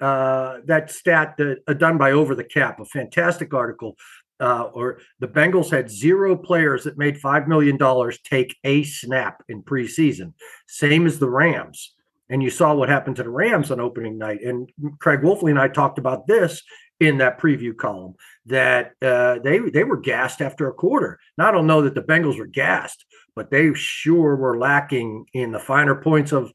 Uh, 0.00 0.58
that 0.66 0.90
stat 0.90 1.34
that, 1.38 1.58
uh, 1.68 1.72
done 1.72 1.96
by 1.98 2.10
Over 2.10 2.34
the 2.34 2.44
Cap, 2.44 2.80
a 2.80 2.84
fantastic 2.84 3.54
article 3.54 3.96
uh, 4.40 4.64
or 4.72 4.98
the 5.20 5.28
Bengals 5.28 5.70
had 5.70 5.90
zero 5.90 6.36
players 6.36 6.84
that 6.84 6.98
made 6.98 7.20
$5 7.20 7.46
million 7.46 7.78
take 8.24 8.56
a 8.64 8.82
snap 8.82 9.42
in 9.48 9.62
preseason, 9.62 10.32
same 10.66 11.06
as 11.06 11.18
the 11.18 11.30
Rams. 11.30 11.94
And 12.28 12.42
you 12.42 12.50
saw 12.50 12.74
what 12.74 12.88
happened 12.88 13.16
to 13.16 13.22
the 13.22 13.30
Rams 13.30 13.70
on 13.70 13.80
opening 13.80 14.18
night. 14.18 14.42
And 14.42 14.70
Craig 14.98 15.20
Wolfley 15.20 15.50
and 15.50 15.58
I 15.58 15.68
talked 15.68 15.98
about 15.98 16.26
this 16.26 16.62
in 17.00 17.18
that 17.18 17.40
preview 17.40 17.76
column 17.76 18.14
that 18.46 18.92
uh, 19.02 19.38
they 19.40 19.58
they 19.58 19.84
were 19.84 19.96
gassed 19.96 20.40
after 20.40 20.68
a 20.68 20.72
quarter. 20.72 21.18
Now 21.36 21.48
I 21.48 21.52
don't 21.52 21.66
know 21.66 21.82
that 21.82 21.94
the 21.94 22.02
Bengals 22.02 22.38
were 22.38 22.46
gassed, 22.46 23.04
but 23.34 23.50
they 23.50 23.74
sure 23.74 24.36
were 24.36 24.58
lacking 24.58 25.26
in 25.32 25.52
the 25.52 25.58
finer 25.58 25.96
points 25.96 26.32
of 26.32 26.52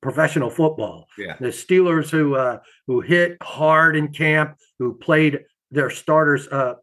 professional 0.00 0.50
football. 0.50 1.06
Yeah. 1.18 1.36
The 1.40 1.48
Steelers 1.48 2.10
who 2.10 2.34
uh, 2.36 2.58
who 2.86 3.00
hit 3.00 3.36
hard 3.42 3.96
in 3.96 4.08
camp, 4.08 4.56
who 4.78 4.94
played 4.94 5.40
their 5.70 5.90
starters 5.90 6.48
uh, 6.48 6.74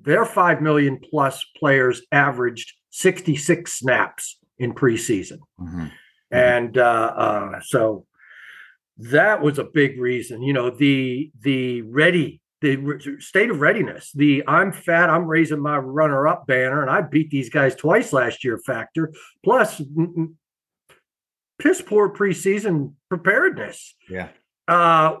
their 0.00 0.24
5 0.24 0.60
million 0.60 0.98
plus 0.98 1.44
players 1.56 2.02
averaged 2.12 2.72
66 2.90 3.72
snaps 3.72 4.38
in 4.58 4.74
preseason. 4.74 5.38
Mm-hmm. 5.60 5.86
And 6.30 6.76
uh, 6.76 7.12
uh, 7.16 7.60
so 7.62 8.06
that 8.98 9.42
was 9.42 9.58
a 9.58 9.64
big 9.64 9.98
reason. 9.98 10.42
You 10.42 10.52
know, 10.52 10.70
the 10.70 11.30
the 11.40 11.82
ready 11.82 12.40
the 12.60 13.16
state 13.20 13.50
of 13.50 13.60
readiness, 13.60 14.10
the 14.12 14.42
I'm 14.48 14.72
fat, 14.72 15.10
I'm 15.10 15.26
raising 15.26 15.60
my 15.60 15.78
runner 15.78 16.26
up 16.26 16.46
banner, 16.46 16.82
and 16.82 16.90
I 16.90 17.02
beat 17.02 17.30
these 17.30 17.50
guys 17.50 17.74
twice 17.76 18.12
last 18.12 18.42
year 18.42 18.58
factor, 18.58 19.12
plus 19.44 19.80
piss 21.58 21.80
poor 21.80 22.10
preseason 22.10 22.94
preparedness. 23.08 23.94
Yeah. 24.10 24.28
Uh, 24.66 25.18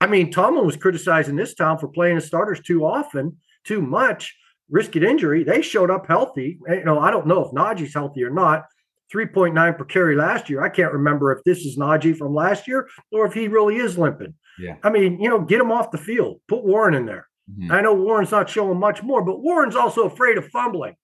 I 0.00 0.06
mean, 0.06 0.30
Tomlin 0.30 0.66
was 0.66 0.76
criticizing 0.76 1.36
this 1.36 1.54
town 1.54 1.78
for 1.78 1.88
playing 1.88 2.16
the 2.16 2.20
starters 2.20 2.60
too 2.60 2.84
often, 2.84 3.38
too 3.64 3.80
much, 3.80 4.36
risked 4.70 4.96
injury. 4.96 5.44
They 5.44 5.62
showed 5.62 5.90
up 5.90 6.06
healthy. 6.06 6.58
You 6.68 6.84
know, 6.84 6.98
I 6.98 7.10
don't 7.10 7.26
know 7.26 7.44
if 7.44 7.52
Najee's 7.52 7.94
healthy 7.94 8.24
or 8.24 8.30
not. 8.30 8.64
3.9 9.12 9.76
per 9.76 9.84
carry 9.84 10.16
last 10.16 10.48
year. 10.48 10.62
I 10.62 10.68
can't 10.68 10.92
remember 10.92 11.32
if 11.32 11.44
this 11.44 11.58
is 11.66 11.76
Najee 11.76 12.16
from 12.16 12.34
last 12.34 12.66
year 12.66 12.88
or 13.10 13.26
if 13.26 13.34
he 13.34 13.48
really 13.48 13.76
is 13.76 13.98
limping. 13.98 14.34
Yeah. 14.58 14.76
I 14.82 14.90
mean, 14.90 15.20
you 15.20 15.28
know, 15.28 15.40
get 15.40 15.60
him 15.60 15.70
off 15.70 15.90
the 15.90 15.98
field. 15.98 16.40
Put 16.48 16.64
Warren 16.64 16.94
in 16.94 17.06
there. 17.06 17.28
Mm-hmm. 17.50 17.72
I 17.72 17.80
know 17.80 17.94
Warren's 17.94 18.30
not 18.30 18.48
showing 18.48 18.78
much 18.78 19.02
more, 19.02 19.22
but 19.22 19.42
Warren's 19.42 19.76
also 19.76 20.04
afraid 20.04 20.38
of 20.38 20.48
fumbling. 20.48 20.94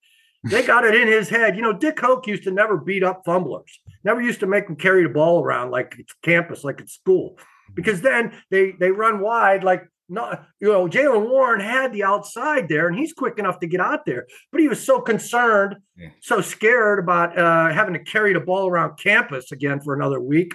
They 0.45 0.63
got 0.63 0.85
it 0.85 0.95
in 0.95 1.09
his 1.09 1.29
head. 1.29 1.57
You 1.57 1.63
know, 1.63 1.73
Dick 1.73 1.99
Hoak 1.99 2.27
used 2.27 2.45
to 2.45 2.51
never 2.51 2.77
beat 2.77 3.03
up 3.03 3.23
fumblers. 3.25 3.81
Never 4.05 4.23
used 4.23 4.41
to 4.41 4.47
make 4.47 4.67
them 4.67 4.77
carry 4.77 5.03
the 5.03 5.09
ball 5.09 5.43
around 5.43 5.71
like 5.71 5.97
it's 5.99 6.15
campus, 6.23 6.63
like 6.63 6.81
it's 6.81 6.95
school. 6.95 7.35
Mm-hmm. 7.37 7.75
Because 7.75 8.01
then 8.01 8.33
they 8.51 8.73
they 8.79 8.91
run 8.91 9.21
wide 9.21 9.65
like 9.65 9.83
not 10.09 10.47
you 10.61 10.69
know 10.69 10.89
Jaylen 10.89 11.29
Warren 11.29 11.61
had 11.61 11.93
the 11.93 12.05
outside 12.05 12.69
there 12.69 12.89
and 12.89 12.99
he's 12.99 13.13
quick 13.13 13.39
enough 13.39 13.61
to 13.61 13.67
get 13.67 13.81
out 13.81 14.05
there, 14.07 14.27
but 14.51 14.61
he 14.61 14.69
was 14.69 14.85
so 14.85 15.01
concerned, 15.01 15.77
yeah. 15.97 16.09
so 16.21 16.41
scared 16.41 16.99
about 16.99 17.39
uh, 17.39 17.73
having 17.73 17.95
to 17.95 18.03
carry 18.03 18.33
the 18.33 18.41
ball 18.41 18.69
around 18.69 18.99
campus 18.99 19.53
again 19.53 19.81
for 19.81 19.95
another 19.95 20.21
week 20.21 20.55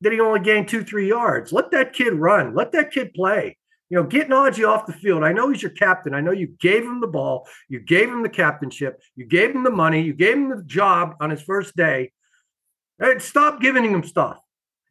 that 0.00 0.12
he 0.12 0.20
only 0.20 0.40
gained 0.40 0.68
two 0.68 0.84
three 0.84 1.08
yards. 1.08 1.52
Let 1.52 1.70
that 1.70 1.92
kid 1.92 2.14
run. 2.14 2.54
Let 2.54 2.72
that 2.72 2.90
kid 2.90 3.14
play. 3.14 3.56
You 3.88 3.96
know, 3.96 4.04
get 4.04 4.28
Najee 4.28 4.68
off 4.68 4.86
the 4.86 4.92
field. 4.92 5.22
I 5.22 5.32
know 5.32 5.48
he's 5.48 5.62
your 5.62 5.70
captain. 5.70 6.12
I 6.12 6.20
know 6.20 6.32
you 6.32 6.48
gave 6.60 6.82
him 6.82 7.00
the 7.00 7.06
ball. 7.06 7.46
You 7.68 7.78
gave 7.78 8.08
him 8.08 8.22
the 8.22 8.28
captainship. 8.28 9.00
You 9.14 9.26
gave 9.26 9.54
him 9.54 9.62
the 9.62 9.70
money. 9.70 10.02
You 10.02 10.12
gave 10.12 10.34
him 10.34 10.48
the 10.48 10.62
job 10.64 11.14
on 11.20 11.30
his 11.30 11.40
first 11.40 11.76
day. 11.76 12.12
And 12.98 13.22
stop 13.22 13.60
giving 13.60 13.84
him 13.84 14.02
stuff. 14.02 14.40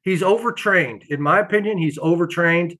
He's 0.03 0.23
overtrained. 0.23 1.03
In 1.09 1.21
my 1.21 1.39
opinion, 1.39 1.77
he's 1.77 1.97
overtrained. 1.97 2.77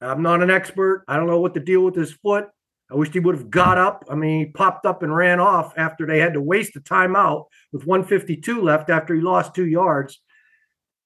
I'm 0.00 0.22
not 0.22 0.42
an 0.42 0.50
expert. 0.50 1.04
I 1.08 1.16
don't 1.16 1.26
know 1.26 1.40
what 1.40 1.54
the 1.54 1.60
deal 1.60 1.84
with 1.84 1.94
his 1.94 2.12
foot. 2.12 2.48
I 2.90 2.94
wish 2.94 3.12
he 3.12 3.20
would 3.20 3.36
have 3.36 3.50
got 3.50 3.76
up. 3.76 4.04
I 4.08 4.14
mean, 4.14 4.46
he 4.46 4.52
popped 4.52 4.86
up 4.86 5.02
and 5.02 5.14
ran 5.14 5.40
off 5.40 5.74
after 5.76 6.06
they 6.06 6.18
had 6.18 6.34
to 6.34 6.40
waste 6.40 6.76
a 6.76 6.80
timeout 6.80 7.46
with 7.72 7.86
152 7.86 8.62
left 8.62 8.88
after 8.88 9.14
he 9.14 9.20
lost 9.20 9.54
two 9.54 9.66
yards. 9.66 10.20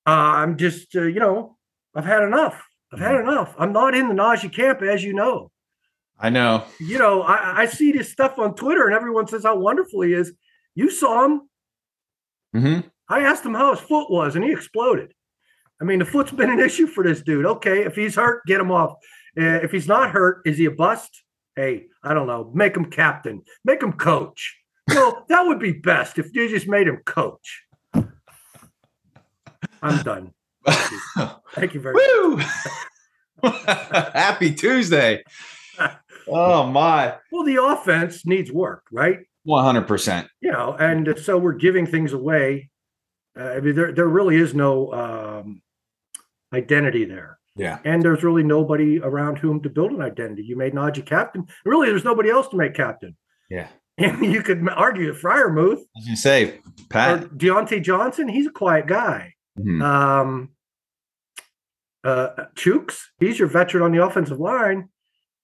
Uh, 0.06 0.10
I'm 0.10 0.56
just, 0.56 0.94
uh, 0.94 1.02
you 1.02 1.18
know, 1.18 1.56
I've 1.94 2.04
had 2.04 2.22
enough. 2.22 2.62
I've 2.92 3.00
had 3.00 3.16
enough. 3.16 3.54
I'm 3.58 3.72
not 3.72 3.94
in 3.94 4.08
the 4.08 4.14
Najee 4.14 4.52
camp, 4.52 4.82
as 4.82 5.02
you 5.02 5.12
know. 5.12 5.50
I 6.20 6.30
know. 6.30 6.64
You 6.78 6.98
know, 6.98 7.22
I, 7.22 7.62
I 7.62 7.66
see 7.66 7.90
this 7.90 8.12
stuff 8.12 8.38
on 8.38 8.54
Twitter, 8.54 8.86
and 8.86 8.94
everyone 8.94 9.26
says 9.26 9.42
how 9.42 9.56
wonderful 9.56 10.02
he 10.02 10.12
is. 10.12 10.32
You 10.74 10.90
saw 10.90 11.24
him. 11.24 11.40
Mm-hmm. 12.54 12.88
I 13.08 13.20
asked 13.20 13.44
him 13.44 13.54
how 13.54 13.74
his 13.74 13.80
foot 13.80 14.10
was, 14.10 14.36
and 14.36 14.44
he 14.44 14.52
exploded. 14.52 15.12
I 15.82 15.84
mean, 15.84 15.98
the 15.98 16.04
foot's 16.04 16.30
been 16.30 16.48
an 16.48 16.60
issue 16.60 16.86
for 16.86 17.02
this 17.02 17.22
dude. 17.22 17.44
Okay, 17.44 17.84
if 17.84 17.96
he's 17.96 18.14
hurt, 18.14 18.46
get 18.46 18.60
him 18.60 18.70
off. 18.70 18.92
Uh, 19.36 19.58
if 19.64 19.72
he's 19.72 19.88
not 19.88 20.12
hurt, 20.12 20.40
is 20.46 20.56
he 20.56 20.66
a 20.66 20.70
bust? 20.70 21.24
Hey, 21.56 21.86
I 22.04 22.14
don't 22.14 22.28
know. 22.28 22.52
Make 22.54 22.76
him 22.76 22.84
captain. 22.84 23.42
Make 23.64 23.82
him 23.82 23.94
coach. 23.94 24.56
Well, 24.86 25.24
that 25.28 25.44
would 25.44 25.58
be 25.58 25.72
best 25.72 26.20
if 26.20 26.32
you 26.34 26.48
just 26.48 26.68
made 26.68 26.86
him 26.86 26.98
coach. 27.04 27.64
I'm 29.82 30.04
done. 30.04 30.32
Thank 30.64 30.92
you, 30.92 31.00
Thank 31.54 31.74
you 31.74 31.80
very 31.80 31.94
Woo! 31.96 32.36
much. 32.36 32.46
Happy 34.14 34.54
Tuesday. 34.54 35.24
Oh 36.28 36.64
my. 36.64 37.16
Well, 37.32 37.42
the 37.42 37.60
offense 37.60 38.24
needs 38.24 38.52
work, 38.52 38.84
right? 38.92 39.18
100%. 39.48 40.28
You 40.40 40.52
know, 40.52 40.76
and 40.78 41.18
so 41.18 41.38
we're 41.38 41.54
giving 41.54 41.86
things 41.86 42.12
away. 42.12 42.70
Uh, 43.36 43.48
I 43.48 43.60
mean, 43.60 43.74
there, 43.74 43.90
there 43.90 44.06
really 44.06 44.36
is 44.36 44.54
no 44.54 44.92
um, 44.92 45.62
identity 46.52 47.04
there. 47.04 47.38
Yeah. 47.56 47.78
And 47.84 48.02
there's 48.02 48.22
really 48.22 48.42
nobody 48.42 48.98
around 49.00 49.38
whom 49.38 49.62
to 49.62 49.68
build 49.68 49.92
an 49.92 50.00
identity. 50.00 50.42
You 50.42 50.56
made 50.56 50.72
Najee 50.72 51.04
captain. 51.04 51.46
Really, 51.64 51.88
there's 51.88 52.04
nobody 52.04 52.30
else 52.30 52.48
to 52.48 52.56
make 52.56 52.74
captain. 52.74 53.16
Yeah. 53.50 53.68
And 53.98 54.24
you 54.24 54.42
could 54.42 54.66
argue 54.70 55.12
Freiermuth. 55.12 55.82
As 55.98 56.08
you 56.08 56.16
say, 56.16 56.60
Pat. 56.88 57.24
Diontae 57.24 57.82
Johnson, 57.82 58.26
he's 58.26 58.46
a 58.46 58.50
quiet 58.50 58.86
guy. 58.86 59.34
Mm-hmm. 59.58 59.82
Um, 59.82 60.48
uh, 62.02 62.46
Chuks, 62.54 62.98
he's 63.20 63.38
your 63.38 63.48
veteran 63.48 63.82
on 63.82 63.92
the 63.92 64.02
offensive 64.02 64.40
line. 64.40 64.88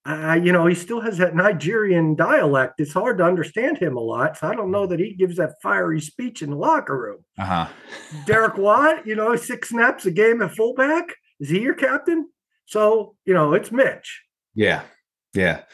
Uh, 0.08 0.40
you 0.42 0.52
know, 0.52 0.64
he 0.64 0.74
still 0.74 1.02
has 1.02 1.18
that 1.18 1.36
Nigerian 1.36 2.14
dialect. 2.14 2.80
It's 2.80 2.94
hard 2.94 3.18
to 3.18 3.24
understand 3.24 3.76
him 3.76 3.98
a 3.98 4.00
lot. 4.00 4.38
So 4.38 4.48
I 4.48 4.54
don't 4.54 4.70
know 4.70 4.86
that 4.86 4.98
he 4.98 5.12
gives 5.12 5.36
that 5.36 5.56
fiery 5.62 6.00
speech 6.00 6.40
in 6.40 6.48
the 6.48 6.56
locker 6.56 6.98
room. 6.98 7.24
Uh-huh. 7.38 7.68
Derek 8.24 8.56
Watt, 8.56 9.06
you 9.06 9.14
know, 9.14 9.36
six 9.36 9.68
snaps 9.68 10.06
a 10.06 10.10
game 10.10 10.40
at 10.40 10.52
fullback. 10.52 11.14
Is 11.40 11.50
he 11.50 11.60
your 11.60 11.74
captain? 11.74 12.30
So, 12.64 13.16
you 13.26 13.34
know, 13.34 13.52
it's 13.52 13.70
Mitch. 13.70 14.22
Yeah. 14.54 14.80
Yeah. 15.34 15.64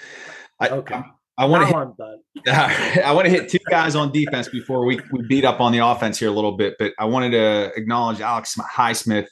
I, 0.59 0.69
okay. 0.71 0.97
I, 0.97 1.05
I 1.38 1.45
want 1.45 1.97
to 1.97 2.19
hit, 2.35 2.55
I 3.05 3.12
want 3.12 3.26
to 3.26 3.31
hit 3.31 3.49
two 3.49 3.59
guys 3.71 3.95
on 3.95 4.11
defense 4.11 4.49
before 4.49 4.85
we, 4.85 5.00
we 5.12 5.23
beat 5.29 5.45
up 5.45 5.61
on 5.61 5.71
the 5.71 5.79
offense 5.79 6.19
here 6.19 6.29
a 6.29 6.33
little 6.33 6.57
bit, 6.57 6.75
but 6.81 6.93
I 6.99 7.05
wanted 7.05 7.31
to 7.31 7.73
acknowledge 7.76 8.21
Alex 8.21 8.57
Highsmith. 8.57 9.26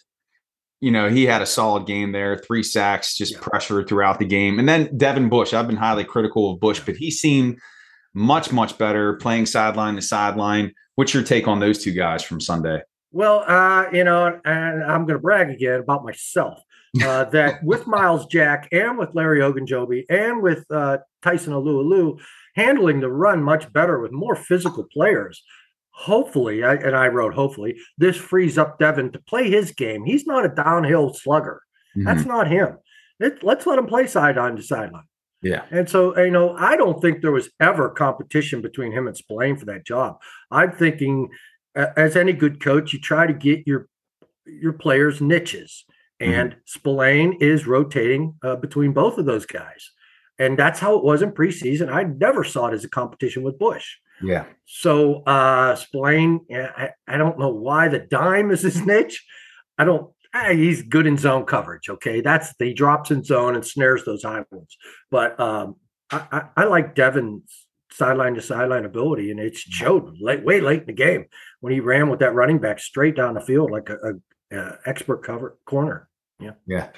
You 0.83 0.91
know, 0.91 1.09
he 1.09 1.25
had 1.25 1.41
a 1.41 1.47
solid 1.47 1.87
game 1.87 2.13
there, 2.13 2.37
three 2.37 2.63
sacks, 2.63 3.17
just 3.17 3.33
yeah. 3.33 3.39
pressure 3.41 3.85
throughout 3.85 4.19
the 4.19 4.27
game. 4.27 4.59
And 4.59 4.69
then 4.69 4.95
Devin 4.97 5.29
Bush, 5.29 5.55
I've 5.55 5.67
been 5.67 5.77
highly 5.77 6.05
critical 6.05 6.51
of 6.51 6.61
Bush, 6.61 6.81
but 6.85 6.97
he 6.97 7.11
seemed 7.11 7.59
much, 8.15 8.53
much 8.53 8.77
better 8.77 9.15
playing 9.15 9.47
sideline 9.47 9.95
to 9.95 10.03
sideline. 10.03 10.75
What's 10.97 11.15
your 11.15 11.23
take 11.23 11.49
on 11.49 11.61
those 11.61 11.83
two 11.83 11.93
guys 11.93 12.23
from 12.23 12.41
Sunday? 12.41 12.83
Well, 13.13 13.45
uh, 13.47 13.87
you 13.93 14.05
know, 14.05 14.41
and 14.45 14.85
I'm 14.85 15.07
going 15.07 15.19
to 15.19 15.23
brag 15.23 15.51
again 15.51 15.81
about 15.81 16.05
myself. 16.05 16.61
Uh, 17.03 17.25
that 17.31 17.63
with 17.65 17.87
Myles 17.87 18.27
Jack 18.27 18.69
and 18.73 18.99
with 18.99 19.15
Larry 19.15 19.41
Ogunjobi 19.41 20.05
and 20.11 20.43
with 20.43 20.67
uh, 20.71 20.99
Tyson 21.23 21.53
Alualu 21.53 22.21
handling 22.55 23.01
the 23.01 23.11
run 23.11 23.43
much 23.43 23.73
better 23.73 23.99
with 23.99 24.13
more 24.13 24.37
physical 24.37 24.85
players. 24.93 25.43
Hopefully, 25.93 26.65
I, 26.65 26.75
and 26.75 26.97
I 26.97 27.09
wrote 27.09 27.35
hopefully, 27.35 27.77
this 27.99 28.17
frees 28.17 28.59
up 28.59 28.79
Devin 28.79 29.13
to 29.13 29.19
play 29.21 29.51
his 29.51 29.73
game. 29.73 30.05
He's 30.05 30.27
not 30.27 30.45
a 30.45 30.49
downhill 30.49 31.15
slugger. 31.15 31.63
Mm-hmm. 31.97 32.05
That's 32.05 32.27
not 32.27 32.49
him. 32.49 32.79
It, 33.21 33.43
let's 33.43 33.67
let 33.67 33.79
him 33.79 33.87
play 33.87 34.07
sideline 34.07 34.57
to 34.57 34.63
sideline. 34.63 35.05
Yeah. 35.43 35.65
And 35.71 35.89
so, 35.89 36.17
you 36.19 36.31
know, 36.31 36.57
I 36.57 36.77
don't 36.77 37.01
think 37.03 37.21
there 37.21 37.33
was 37.33 37.51
ever 37.61 37.91
competition 37.91 38.63
between 38.63 38.93
him 38.93 39.07
and 39.07 39.17
Spillane 39.17 39.57
for 39.57 39.67
that 39.67 39.85
job. 39.85 40.21
I'm 40.51 40.73
thinking, 40.73 41.31
as 41.75 42.17
any 42.17 42.33
good 42.33 42.63
coach, 42.63 42.93
you 42.93 43.01
try 43.01 43.27
to 43.27 43.33
get 43.33 43.67
your 43.67 43.89
your 44.45 44.73
players 44.73 45.21
niches, 45.21 45.85
mm-hmm. 46.21 46.33
and 46.33 46.51
mm-hmm. 46.53 46.61
Spillane 46.65 47.33
is 47.41 47.67
rotating 47.67 48.37
uh, 48.43 48.57
between 48.57 48.93
both 48.93 49.19
of 49.19 49.27
those 49.27 49.47
guys. 49.47 49.91
And 50.39 50.59
that's 50.59 50.81
how 50.81 50.97
it 50.97 51.05
was 51.05 51.23
in 51.23 51.33
preseason. 51.33 51.93
I 51.93 52.05
never 52.05 52.43
saw 52.45 52.69
it 52.69 52.75
as 52.75 52.85
a 52.85 52.89
competition 52.89 53.43
with 53.43 53.59
Bush. 53.59 53.97
Yeah. 54.23 54.45
So 54.65 55.23
uh 55.25 55.75
Spillane, 55.75 56.41
I, 56.53 56.91
I 57.07 57.17
don't 57.17 57.39
know 57.39 57.51
why 57.51 57.89
the 57.89 57.99
dime 57.99 58.51
is 58.51 58.63
his 58.63 58.85
niche. 58.87 59.25
I 59.79 59.85
don't 59.85 60.13
he's 60.51 60.83
good 60.83 61.07
in 61.07 61.19
zone 61.19 61.45
coverage. 61.45 61.89
Okay. 61.89 62.21
That's 62.21 62.55
he 62.59 62.73
drops 62.73 63.11
in 63.11 63.25
zone 63.25 63.55
and 63.55 63.65
snares 63.65 64.05
those 64.05 64.23
high 64.23 64.45
ones. 64.51 64.77
But 65.11 65.39
um 65.39 65.77
I, 66.11 66.27
I, 66.31 66.63
I 66.63 66.65
like 66.65 66.95
Devin's 66.95 67.67
sideline 67.91 68.35
to 68.35 68.43
sideline 68.43 68.85
ability, 68.85 69.31
and 69.31 69.41
it 69.41 69.57
showed 69.57 70.17
late, 70.21 70.45
way 70.45 70.61
late 70.61 70.81
in 70.81 70.87
the 70.87 70.93
game 70.93 71.27
when 71.61 71.73
he 71.73 71.81
ran 71.81 72.09
with 72.09 72.21
that 72.21 72.35
running 72.35 72.59
back 72.59 72.79
straight 72.79 73.17
down 73.17 73.35
the 73.35 73.41
field 73.41 73.71
like 73.71 73.89
a, 73.91 73.97
a, 73.97 74.59
a 74.59 74.79
expert 74.87 75.23
cover 75.23 75.59
corner. 75.65 76.09
Yeah. 76.41 76.53
Yeah. 76.67 76.89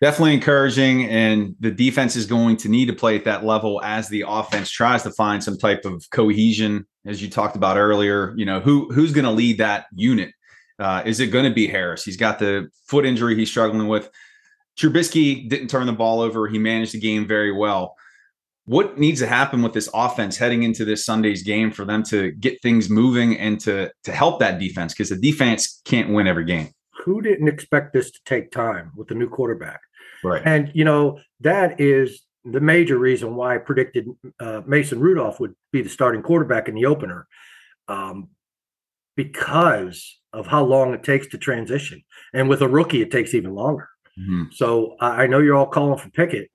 Definitely 0.00 0.34
encouraging. 0.34 1.08
And 1.08 1.54
the 1.60 1.70
defense 1.70 2.16
is 2.16 2.26
going 2.26 2.56
to 2.58 2.68
need 2.68 2.86
to 2.86 2.92
play 2.92 3.16
at 3.16 3.24
that 3.24 3.44
level 3.44 3.80
as 3.82 4.08
the 4.08 4.24
offense 4.26 4.70
tries 4.70 5.02
to 5.04 5.10
find 5.10 5.42
some 5.42 5.56
type 5.56 5.84
of 5.84 6.08
cohesion, 6.10 6.86
as 7.06 7.22
you 7.22 7.30
talked 7.30 7.56
about 7.56 7.76
earlier. 7.76 8.34
You 8.36 8.44
know, 8.44 8.60
who 8.60 8.92
who's 8.92 9.12
going 9.12 9.24
to 9.24 9.30
lead 9.30 9.58
that 9.58 9.86
unit? 9.94 10.32
Uh, 10.78 11.02
is 11.06 11.20
it 11.20 11.28
going 11.28 11.44
to 11.44 11.54
be 11.54 11.66
Harris? 11.66 12.04
He's 12.04 12.16
got 12.16 12.38
the 12.38 12.68
foot 12.86 13.06
injury 13.06 13.36
he's 13.36 13.50
struggling 13.50 13.88
with. 13.88 14.10
Trubisky 14.76 15.48
didn't 15.48 15.68
turn 15.68 15.86
the 15.86 15.92
ball 15.92 16.20
over. 16.20 16.48
He 16.48 16.58
managed 16.58 16.92
the 16.92 17.00
game 17.00 17.26
very 17.26 17.52
well. 17.52 17.94
What 18.66 18.98
needs 18.98 19.20
to 19.20 19.26
happen 19.26 19.62
with 19.62 19.72
this 19.72 19.88
offense 19.94 20.36
heading 20.36 20.64
into 20.64 20.84
this 20.84 21.04
Sunday's 21.04 21.42
game 21.42 21.70
for 21.70 21.84
them 21.84 22.02
to 22.04 22.32
get 22.32 22.60
things 22.60 22.90
moving 22.90 23.38
and 23.38 23.60
to 23.60 23.90
to 24.02 24.12
help 24.12 24.40
that 24.40 24.58
defense? 24.58 24.92
Because 24.92 25.10
the 25.10 25.16
defense 25.16 25.80
can't 25.84 26.12
win 26.12 26.26
every 26.26 26.44
game 26.44 26.73
who 27.04 27.20
didn't 27.20 27.48
expect 27.48 27.92
this 27.92 28.10
to 28.10 28.20
take 28.24 28.50
time 28.50 28.92
with 28.96 29.08
the 29.08 29.14
new 29.14 29.28
quarterback? 29.28 29.80
Right. 30.22 30.42
And, 30.44 30.70
you 30.74 30.84
know, 30.84 31.20
that 31.40 31.80
is 31.80 32.22
the 32.44 32.60
major 32.60 32.98
reason 32.98 33.36
why 33.36 33.54
I 33.54 33.58
predicted 33.58 34.06
uh, 34.40 34.62
Mason 34.66 35.00
Rudolph 35.00 35.40
would 35.40 35.54
be 35.72 35.82
the 35.82 35.88
starting 35.88 36.22
quarterback 36.22 36.68
in 36.68 36.74
the 36.74 36.86
opener 36.86 37.26
um, 37.88 38.28
because 39.16 40.18
of 40.32 40.46
how 40.46 40.64
long 40.64 40.92
it 40.94 41.02
takes 41.02 41.28
to 41.28 41.38
transition. 41.38 42.02
And 42.32 42.48
with 42.48 42.62
a 42.62 42.68
rookie, 42.68 43.02
it 43.02 43.10
takes 43.10 43.34
even 43.34 43.54
longer. 43.54 43.88
Mm-hmm. 44.18 44.44
So 44.52 44.96
I 45.00 45.26
know 45.26 45.40
you're 45.40 45.56
all 45.56 45.66
calling 45.66 45.98
for 45.98 46.10
Pickett. 46.10 46.50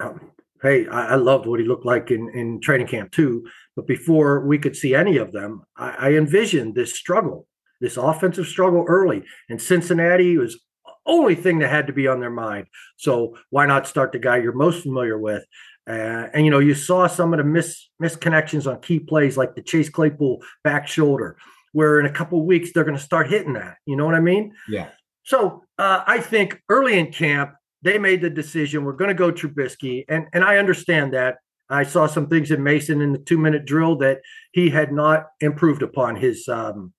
um, 0.00 0.32
hey, 0.62 0.86
I, 0.88 1.12
I, 1.12 1.14
loved 1.14 1.46
what 1.46 1.60
he 1.60 1.66
looked 1.66 1.86
like 1.86 2.10
in, 2.10 2.28
in 2.30 2.60
training 2.60 2.86
camp 2.86 3.12
too. 3.12 3.46
But 3.76 3.86
before 3.86 4.40
we 4.40 4.58
could 4.58 4.76
see 4.76 4.94
any 4.94 5.16
of 5.16 5.32
them, 5.32 5.62
I, 5.76 5.94
I 5.98 6.12
envisioned 6.12 6.74
this 6.74 6.98
struggle, 6.98 7.46
this 7.80 7.96
offensive 7.96 8.46
struggle 8.46 8.84
early. 8.88 9.24
And 9.48 9.60
Cincinnati 9.60 10.36
was 10.36 10.58
only 11.06 11.34
thing 11.34 11.58
that 11.58 11.70
had 11.70 11.86
to 11.86 11.92
be 11.92 12.06
on 12.06 12.20
their 12.20 12.30
mind. 12.30 12.66
So 12.96 13.36
why 13.50 13.66
not 13.66 13.88
start 13.88 14.12
the 14.12 14.18
guy 14.18 14.38
you're 14.38 14.52
most 14.52 14.82
familiar 14.82 15.18
with? 15.18 15.44
Uh, 15.88 16.28
and 16.34 16.44
you 16.44 16.50
know, 16.50 16.58
you 16.58 16.74
saw 16.74 17.06
some 17.06 17.32
of 17.32 17.38
the 17.38 17.44
mis 17.44 17.88
misconnections 18.00 18.70
on 18.70 18.80
key 18.80 19.00
plays, 19.00 19.36
like 19.36 19.54
the 19.54 19.62
Chase 19.62 19.88
Claypool 19.88 20.42
back 20.62 20.86
shoulder, 20.86 21.36
where 21.72 21.98
in 21.98 22.06
a 22.06 22.12
couple 22.12 22.44
weeks 22.44 22.70
they're 22.72 22.84
going 22.84 22.96
to 22.96 23.02
start 23.02 23.28
hitting 23.28 23.54
that. 23.54 23.78
You 23.86 23.96
know 23.96 24.04
what 24.04 24.14
I 24.14 24.20
mean? 24.20 24.54
Yeah. 24.68 24.90
So 25.24 25.64
uh, 25.78 26.02
I 26.06 26.20
think 26.20 26.60
early 26.68 26.98
in 26.98 27.12
camp 27.12 27.54
they 27.82 27.98
made 27.98 28.20
the 28.20 28.30
decision 28.30 28.84
we're 28.84 28.92
going 28.92 29.08
to 29.08 29.14
go 29.14 29.32
Trubisky, 29.32 30.04
and 30.08 30.26
and 30.32 30.44
I 30.44 30.58
understand 30.58 31.14
that. 31.14 31.38
I 31.72 31.84
saw 31.84 32.08
some 32.08 32.26
things 32.26 32.50
in 32.50 32.64
Mason 32.64 33.00
in 33.00 33.12
the 33.12 33.18
two 33.18 33.38
minute 33.38 33.64
drill 33.64 33.96
that 33.98 34.20
he 34.52 34.70
had 34.70 34.92
not 34.92 35.28
improved 35.40 35.82
upon 35.82 36.16
his 36.16 36.48
um, 36.48 36.92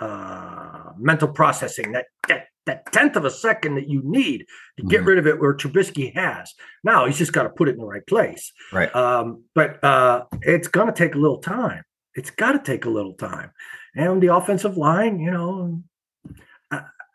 uh, 0.00 0.90
mental 0.98 1.28
processing. 1.28 1.92
That 1.92 2.06
that 2.28 2.46
that 2.66 2.92
tenth 2.92 3.16
of 3.16 3.24
a 3.24 3.30
second 3.30 3.76
that 3.76 3.88
you 3.88 4.02
need 4.04 4.44
to 4.76 4.82
get 4.82 4.98
mm-hmm. 4.98 5.08
rid 5.08 5.18
of 5.18 5.26
it, 5.26 5.40
where 5.40 5.54
Trubisky 5.54 6.14
has. 6.14 6.52
Now 6.82 7.06
he's 7.06 7.18
just 7.18 7.32
got 7.32 7.44
to 7.44 7.50
put 7.50 7.68
it 7.68 7.72
in 7.72 7.78
the 7.78 7.86
right 7.86 8.06
place. 8.06 8.52
Right. 8.72 8.94
Um, 8.94 9.44
but 9.54 9.82
uh, 9.84 10.24
it's 10.42 10.68
going 10.68 10.88
to 10.88 10.92
take 10.92 11.14
a 11.14 11.18
little 11.18 11.38
time. 11.38 11.82
It's 12.14 12.30
got 12.30 12.52
to 12.52 12.58
take 12.58 12.84
a 12.84 12.90
little 12.90 13.14
time. 13.14 13.52
And 13.94 14.22
the 14.22 14.34
offensive 14.34 14.76
line, 14.76 15.20
you 15.20 15.30
know, 15.30 15.82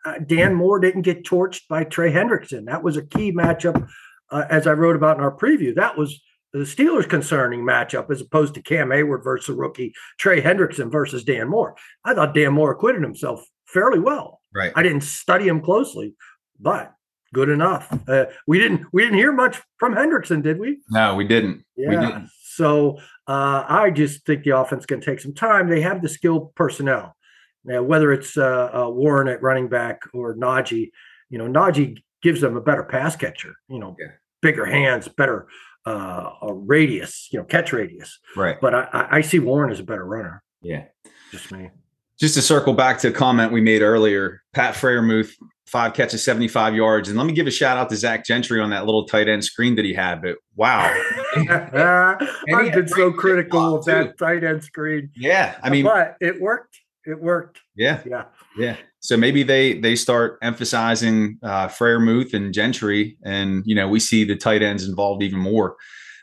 uh, 0.04 0.18
Dan 0.26 0.54
Moore 0.54 0.80
didn't 0.80 1.02
get 1.02 1.24
torched 1.24 1.68
by 1.68 1.84
Trey 1.84 2.12
Hendrickson. 2.12 2.66
That 2.66 2.82
was 2.82 2.96
a 2.96 3.06
key 3.06 3.32
matchup, 3.32 3.86
uh, 4.30 4.44
as 4.50 4.66
I 4.66 4.72
wrote 4.72 4.96
about 4.96 5.16
in 5.16 5.22
our 5.22 5.36
preview. 5.36 5.74
That 5.74 5.96
was 5.96 6.20
the 6.52 6.60
Steelers' 6.60 7.08
concerning 7.08 7.60
matchup 7.60 8.10
as 8.10 8.20
opposed 8.20 8.54
to 8.54 8.62
Cam 8.62 8.88
Heyward 8.88 9.24
versus 9.24 9.56
rookie 9.56 9.94
Trey 10.18 10.40
Hendrickson 10.40 10.90
versus 10.90 11.24
Dan 11.24 11.48
Moore. 11.48 11.76
I 12.04 12.14
thought 12.14 12.34
Dan 12.34 12.52
Moore 12.52 12.72
acquitted 12.72 13.02
himself 13.02 13.44
fairly 13.66 13.98
well. 13.98 14.40
Right. 14.54 14.72
I 14.76 14.82
didn't 14.82 15.02
study 15.02 15.48
him 15.48 15.60
closely, 15.60 16.14
but 16.60 16.92
good 17.32 17.48
enough. 17.48 17.98
Uh, 18.08 18.26
we 18.46 18.58
didn't 18.58 18.86
we 18.92 19.02
didn't 19.02 19.18
hear 19.18 19.32
much 19.32 19.60
from 19.78 19.94
Hendrickson, 19.94 20.42
did 20.42 20.58
we? 20.58 20.78
No, 20.90 21.14
we 21.14 21.24
didn't. 21.24 21.64
Yeah. 21.76 21.88
We 21.88 21.96
didn't. 21.96 22.30
So 22.54 22.98
uh, 23.26 23.64
I 23.66 23.90
just 23.90 24.26
think 24.26 24.44
the 24.44 24.58
offense 24.58 24.84
can 24.84 25.00
take 25.00 25.20
some 25.20 25.34
time. 25.34 25.68
They 25.68 25.80
have 25.80 26.02
the 26.02 26.08
skilled 26.08 26.54
personnel. 26.54 27.16
Now, 27.64 27.82
whether 27.82 28.12
it's 28.12 28.36
uh, 28.36 28.70
uh, 28.74 28.90
Warren 28.90 29.28
at 29.28 29.42
running 29.42 29.68
back 29.68 30.00
or 30.12 30.36
Najee, 30.36 30.90
you 31.30 31.38
know, 31.38 31.46
Najee 31.46 32.02
gives 32.22 32.40
them 32.40 32.56
a 32.56 32.60
better 32.60 32.82
pass 32.82 33.16
catcher. 33.16 33.54
You 33.68 33.78
know, 33.78 33.96
yeah. 33.98 34.08
bigger 34.42 34.66
hands, 34.66 35.08
better 35.08 35.46
uh, 35.86 36.30
a 36.42 36.52
radius, 36.52 37.28
you 37.32 37.38
know, 37.38 37.44
catch 37.44 37.72
radius. 37.72 38.18
Right. 38.36 38.60
But 38.60 38.74
I, 38.74 39.08
I 39.10 39.20
see 39.20 39.38
Warren 39.38 39.70
as 39.70 39.80
a 39.80 39.84
better 39.84 40.04
runner. 40.04 40.42
Yeah. 40.60 40.84
Just 41.30 41.50
me. 41.52 41.70
Just 42.18 42.34
to 42.34 42.42
circle 42.42 42.74
back 42.74 42.98
to 42.98 43.08
a 43.08 43.12
comment 43.12 43.52
we 43.52 43.60
made 43.60 43.82
earlier, 43.82 44.42
Pat 44.52 44.74
Freiermuth, 44.74 45.32
five 45.66 45.94
catches, 45.94 46.22
75 46.22 46.74
yards. 46.74 47.08
And 47.08 47.18
let 47.18 47.26
me 47.26 47.32
give 47.32 47.46
a 47.46 47.50
shout 47.50 47.76
out 47.76 47.88
to 47.88 47.96
Zach 47.96 48.24
Gentry 48.24 48.60
on 48.60 48.70
that 48.70 48.84
little 48.84 49.06
tight 49.06 49.28
end 49.28 49.44
screen 49.44 49.74
that 49.76 49.84
he 49.84 49.94
had. 49.94 50.22
But 50.22 50.36
wow. 50.54 50.82
I've 51.34 52.72
been 52.72 52.88
so 52.88 53.10
critical 53.12 53.76
of 53.76 53.84
that 53.86 54.18
tight 54.18 54.44
end 54.44 54.62
screen. 54.62 55.10
Yeah. 55.16 55.56
I 55.62 55.70
mean, 55.70 55.84
but 55.84 56.16
it 56.20 56.40
worked 56.40 56.78
it 57.04 57.20
worked. 57.20 57.60
Yeah, 57.76 58.02
yeah, 58.06 58.24
yeah. 58.56 58.76
So 59.00 59.16
maybe 59.16 59.42
they 59.42 59.74
they 59.78 59.96
start 59.96 60.38
emphasizing 60.42 61.38
uh, 61.42 61.68
Freiermuth 61.68 62.34
and 62.34 62.54
Gentry, 62.54 63.16
and 63.24 63.62
you 63.66 63.74
know 63.74 63.88
we 63.88 64.00
see 64.00 64.24
the 64.24 64.36
tight 64.36 64.62
ends 64.62 64.86
involved 64.88 65.22
even 65.22 65.38
more 65.38 65.76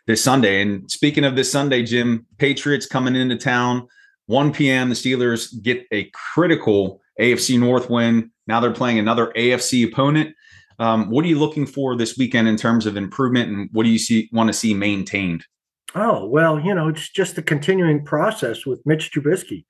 this 0.07 0.23
Sunday. 0.23 0.61
And 0.61 0.89
speaking 0.89 1.23
of 1.23 1.35
this 1.35 1.51
Sunday, 1.51 1.83
Jim, 1.83 2.25
Patriots 2.37 2.85
coming 2.85 3.15
into 3.15 3.37
town, 3.37 3.87
1 4.27 4.53
p.m. 4.53 4.89
The 4.89 4.95
Steelers 4.95 5.61
get 5.61 5.85
a 5.91 6.09
critical 6.13 7.01
AFC 7.19 7.59
North 7.59 7.89
win. 7.89 8.31
Now 8.47 8.59
they're 8.59 8.71
playing 8.71 8.99
another 8.99 9.33
AFC 9.35 9.87
opponent. 9.87 10.35
Um, 10.79 11.09
what 11.09 11.25
are 11.25 11.27
you 11.27 11.37
looking 11.37 11.65
for 11.65 11.97
this 11.97 12.17
weekend 12.17 12.47
in 12.47 12.55
terms 12.55 12.85
of 12.85 12.95
improvement, 12.95 13.51
and 13.51 13.69
what 13.73 13.83
do 13.83 13.89
you 13.89 13.99
see 13.99 14.29
want 14.31 14.47
to 14.47 14.53
see 14.53 14.73
maintained? 14.73 15.43
Oh 15.95 16.25
well, 16.25 16.59
you 16.59 16.73
know, 16.73 16.87
it's 16.87 17.09
just 17.09 17.37
a 17.37 17.41
continuing 17.41 18.05
process 18.05 18.65
with 18.65 18.81
Mitch 18.85 19.11
Trubisky. 19.11 19.65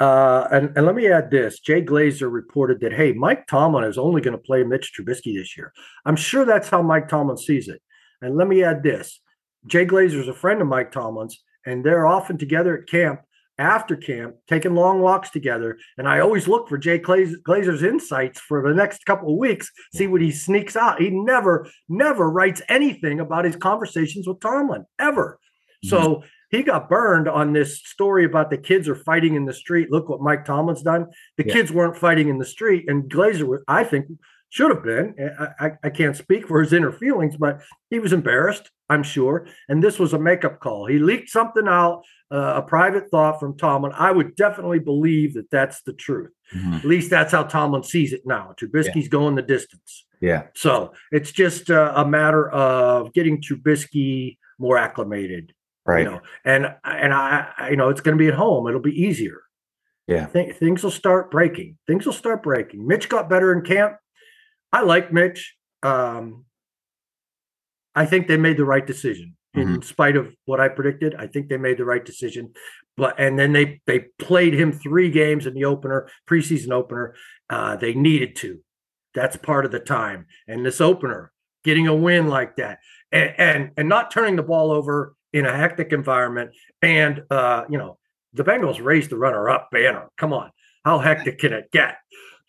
Uh, 0.00 0.46
and, 0.50 0.76
and 0.76 0.86
let 0.86 0.94
me 0.94 1.08
add 1.08 1.30
this 1.30 1.60
Jay 1.60 1.82
Glazer 1.82 2.30
reported 2.30 2.80
that, 2.80 2.92
hey, 2.92 3.12
Mike 3.12 3.46
Tomlin 3.46 3.84
is 3.84 3.98
only 3.98 4.20
going 4.20 4.36
to 4.36 4.42
play 4.42 4.62
Mitch 4.62 4.92
Trubisky 4.92 5.34
this 5.34 5.56
year. 5.56 5.72
I'm 6.04 6.16
sure 6.16 6.44
that's 6.44 6.68
how 6.68 6.82
Mike 6.82 7.08
Tomlin 7.08 7.38
sees 7.38 7.68
it. 7.68 7.80
And 8.20 8.36
let 8.36 8.48
me 8.48 8.62
add 8.62 8.82
this 8.82 9.20
Jay 9.66 9.86
Glazer 9.86 10.20
is 10.20 10.28
a 10.28 10.34
friend 10.34 10.60
of 10.60 10.68
Mike 10.68 10.92
Tomlin's, 10.92 11.42
and 11.64 11.84
they're 11.84 12.06
often 12.06 12.36
together 12.38 12.78
at 12.78 12.88
camp 12.88 13.20
after 13.58 13.96
camp, 13.96 14.34
taking 14.48 14.74
long 14.74 15.00
walks 15.00 15.30
together. 15.30 15.78
And 15.96 16.08
I 16.08 16.20
always 16.20 16.48
look 16.48 16.68
for 16.68 16.78
Jay 16.78 16.98
Glazer's 16.98 17.82
insights 17.82 18.40
for 18.40 18.66
the 18.66 18.74
next 18.74 19.06
couple 19.06 19.32
of 19.32 19.38
weeks, 19.38 19.70
see 19.94 20.06
what 20.06 20.20
he 20.20 20.32
sneaks 20.32 20.76
out. 20.76 21.00
He 21.00 21.10
never, 21.10 21.68
never 21.88 22.28
writes 22.30 22.62
anything 22.68 23.20
about 23.20 23.44
his 23.44 23.56
conversations 23.56 24.26
with 24.26 24.40
Tomlin, 24.40 24.84
ever. 24.98 25.38
Mm-hmm. 25.84 25.88
So 25.88 26.24
he 26.54 26.62
got 26.62 26.88
burned 26.88 27.28
on 27.28 27.52
this 27.52 27.82
story 27.82 28.24
about 28.24 28.50
the 28.50 28.58
kids 28.58 28.88
are 28.88 28.94
fighting 28.94 29.34
in 29.34 29.44
the 29.44 29.52
street. 29.52 29.90
Look 29.90 30.08
what 30.08 30.20
Mike 30.20 30.44
Tomlin's 30.44 30.82
done. 30.82 31.06
The 31.36 31.46
yeah. 31.46 31.52
kids 31.52 31.72
weren't 31.72 31.96
fighting 31.96 32.28
in 32.28 32.38
the 32.38 32.44
street, 32.44 32.84
and 32.88 33.10
Glazer, 33.10 33.58
I 33.68 33.84
think, 33.84 34.06
should 34.54 34.70
have 34.70 34.84
been. 34.84 35.16
I, 35.38 35.66
I, 35.66 35.70
I, 35.82 35.90
can't 35.90 36.16
speak 36.16 36.46
for 36.46 36.62
his 36.62 36.72
inner 36.72 36.92
feelings, 36.92 37.36
but 37.36 37.60
he 37.90 37.98
was 37.98 38.12
embarrassed, 38.12 38.70
I'm 38.88 39.02
sure. 39.02 39.48
And 39.68 39.82
this 39.82 39.98
was 39.98 40.12
a 40.12 40.18
makeup 40.18 40.60
call. 40.60 40.86
He 40.86 41.00
leaked 41.00 41.28
something 41.28 41.66
out, 41.66 42.04
uh, 42.30 42.54
a 42.56 42.62
private 42.62 43.10
thought 43.10 43.40
from 43.40 43.56
Tomlin. 43.56 43.90
I 43.96 44.12
would 44.12 44.36
definitely 44.36 44.78
believe 44.78 45.34
that 45.34 45.50
that's 45.50 45.82
the 45.82 45.92
truth. 45.92 46.30
Mm-hmm. 46.54 46.74
At 46.74 46.84
least 46.84 47.10
that's 47.10 47.32
how 47.32 47.42
Tomlin 47.42 47.82
sees 47.82 48.12
it 48.12 48.22
now. 48.26 48.54
Trubisky's 48.56 49.06
yeah. 49.06 49.08
going 49.08 49.34
the 49.34 49.42
distance. 49.42 50.06
Yeah. 50.20 50.44
So 50.54 50.92
it's 51.10 51.32
just 51.32 51.68
uh, 51.68 51.92
a 51.96 52.06
matter 52.06 52.48
of 52.50 53.12
getting 53.12 53.42
Trubisky 53.42 54.38
more 54.60 54.78
acclimated 54.78 55.52
right. 55.86 56.04
you 56.04 56.10
know 56.10 56.20
and 56.44 56.74
and 56.84 57.12
i, 57.12 57.48
I 57.56 57.70
you 57.70 57.76
know 57.76 57.88
it's 57.88 58.00
going 58.00 58.16
to 58.16 58.22
be 58.22 58.28
at 58.28 58.34
home. 58.34 58.66
It'll 58.66 58.80
be 58.80 59.00
easier. 59.00 59.42
Yeah. 60.06 60.26
Th- 60.26 60.54
things 60.56 60.82
will 60.82 60.90
start 60.90 61.30
breaking. 61.30 61.78
Things 61.86 62.04
will 62.04 62.12
start 62.12 62.42
breaking. 62.42 62.86
Mitch 62.86 63.08
got 63.08 63.30
better 63.30 63.52
in 63.52 63.62
camp. 63.62 63.96
I 64.72 64.82
like 64.82 65.12
mitch. 65.12 65.56
Um 65.82 66.44
i 67.94 68.04
think 68.04 68.26
they 68.26 68.36
made 68.36 68.56
the 68.56 68.64
right 68.64 68.86
decision. 68.86 69.36
In 69.54 69.68
mm-hmm. 69.68 69.82
spite 69.82 70.16
of 70.16 70.34
what 70.46 70.60
i 70.60 70.68
predicted 70.68 71.14
i 71.14 71.26
think 71.26 71.48
they 71.48 71.58
made 71.58 71.78
the 71.78 71.84
right 71.84 72.04
decision. 72.04 72.52
But 72.96 73.18
and 73.18 73.38
then 73.38 73.52
they 73.52 73.80
they 73.86 74.06
played 74.18 74.54
him 74.54 74.72
three 74.72 75.10
games 75.10 75.46
in 75.46 75.54
the 75.54 75.64
opener 75.64 76.08
preseason 76.28 76.70
opener. 76.70 77.14
Uh 77.50 77.76
they 77.76 77.94
needed 77.94 78.36
to. 78.36 78.60
That's 79.14 79.36
part 79.36 79.64
of 79.64 79.70
the 79.70 79.78
time. 79.78 80.26
And 80.48 80.66
this 80.66 80.80
opener 80.80 81.32
getting 81.62 81.86
a 81.86 81.94
win 81.94 82.28
like 82.28 82.56
that 82.56 82.78
and 83.12 83.34
and, 83.38 83.70
and 83.76 83.88
not 83.88 84.10
turning 84.10 84.36
the 84.36 84.42
ball 84.42 84.70
over 84.70 85.14
in 85.34 85.44
a 85.44 85.54
hectic 85.54 85.92
environment. 85.92 86.52
And, 86.80 87.24
uh, 87.28 87.64
you 87.68 87.76
know, 87.76 87.98
the 88.32 88.44
Bengals 88.44 88.82
raised 88.82 89.10
the 89.10 89.18
runner 89.18 89.50
up 89.50 89.68
banner. 89.70 90.08
Come 90.16 90.32
on. 90.32 90.50
How 90.84 90.98
hectic 90.98 91.38
can 91.40 91.52
it 91.52 91.70
get? 91.72 91.96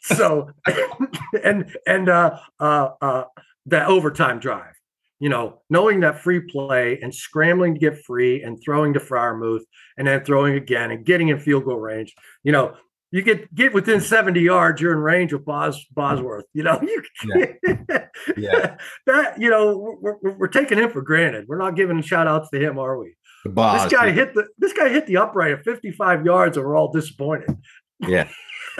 So, 0.02 0.52
and, 1.44 1.76
and, 1.88 2.08
uh, 2.08 2.38
uh, 2.60 2.90
uh, 3.02 3.24
the 3.66 3.86
overtime 3.86 4.40
drive, 4.40 4.76
you 5.20 5.30
know, 5.30 5.62
knowing 5.68 6.02
that 6.02 6.22
free 6.22 6.42
play 6.42 7.00
and 7.02 7.14
scrambling 7.14 7.74
to 7.74 7.80
get 7.80 8.04
free 8.06 8.44
and 8.44 8.62
throwing 8.64 8.94
to 8.94 9.00
Freiermuth 9.00 9.64
and 9.98 10.08
then 10.08 10.24
throwing 10.24 10.54
again 10.54 10.92
and 10.92 11.04
getting 11.04 11.30
in 11.30 11.40
field 11.40 11.66
goal 11.66 11.80
range, 11.80 12.14
you 12.44 12.52
know, 12.52 12.76
you 13.12 13.22
get 13.22 13.54
get 13.54 13.74
within 13.74 14.02
70 14.02 14.40
yards, 14.42 14.82
you're 14.82 14.92
in 14.92 15.00
range 15.00 15.34
of 15.34 15.46
Bos, 15.46 15.84
Bosworth. 15.94 16.46
You 16.54 16.64
know, 16.64 16.80
you 16.84 17.04
yeah. 17.36 18.06
yeah. 18.38 18.78
that 19.06 19.40
you 19.40 19.50
know 19.50 19.98
we're, 20.02 20.18
we're, 20.22 20.38
we're, 20.38 20.48
taking 20.48 20.78
him 20.78 20.92
for 20.92 21.02
granted. 21.02 21.46
We're 21.48 21.58
not 21.58 21.76
giving 21.76 22.02
shout 22.02 22.28
outs 22.28 22.50
to 22.52 22.60
him, 22.60 22.78
are 22.80 22.98
we? 22.98 23.16
Boss, 23.46 23.84
this 23.84 23.94
guy 23.94 24.08
yeah. 24.08 24.14
hit 24.14 24.34
the 24.34 24.48
this 24.58 24.74
guy 24.74 24.90
hit 24.90 25.06
the 25.08 25.18
upright 25.18 25.52
at 25.52 25.64
55 25.64 26.26
yards, 26.26 26.58
and 26.58 26.66
we're 26.66 26.76
all 26.76 26.92
disappointed. 26.92 27.56
Yeah, 28.00 28.28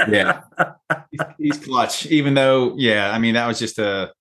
yeah, 0.08 0.42
he's, 1.12 1.22
he's, 1.38 1.58
clutch. 1.58 2.06
Even 2.08 2.34
though, 2.34 2.76
yeah, 2.78 3.12
I 3.12 3.20
mean 3.20 3.36
that 3.36 3.48
was 3.48 3.60
just 3.60 3.80
a, 3.80 4.12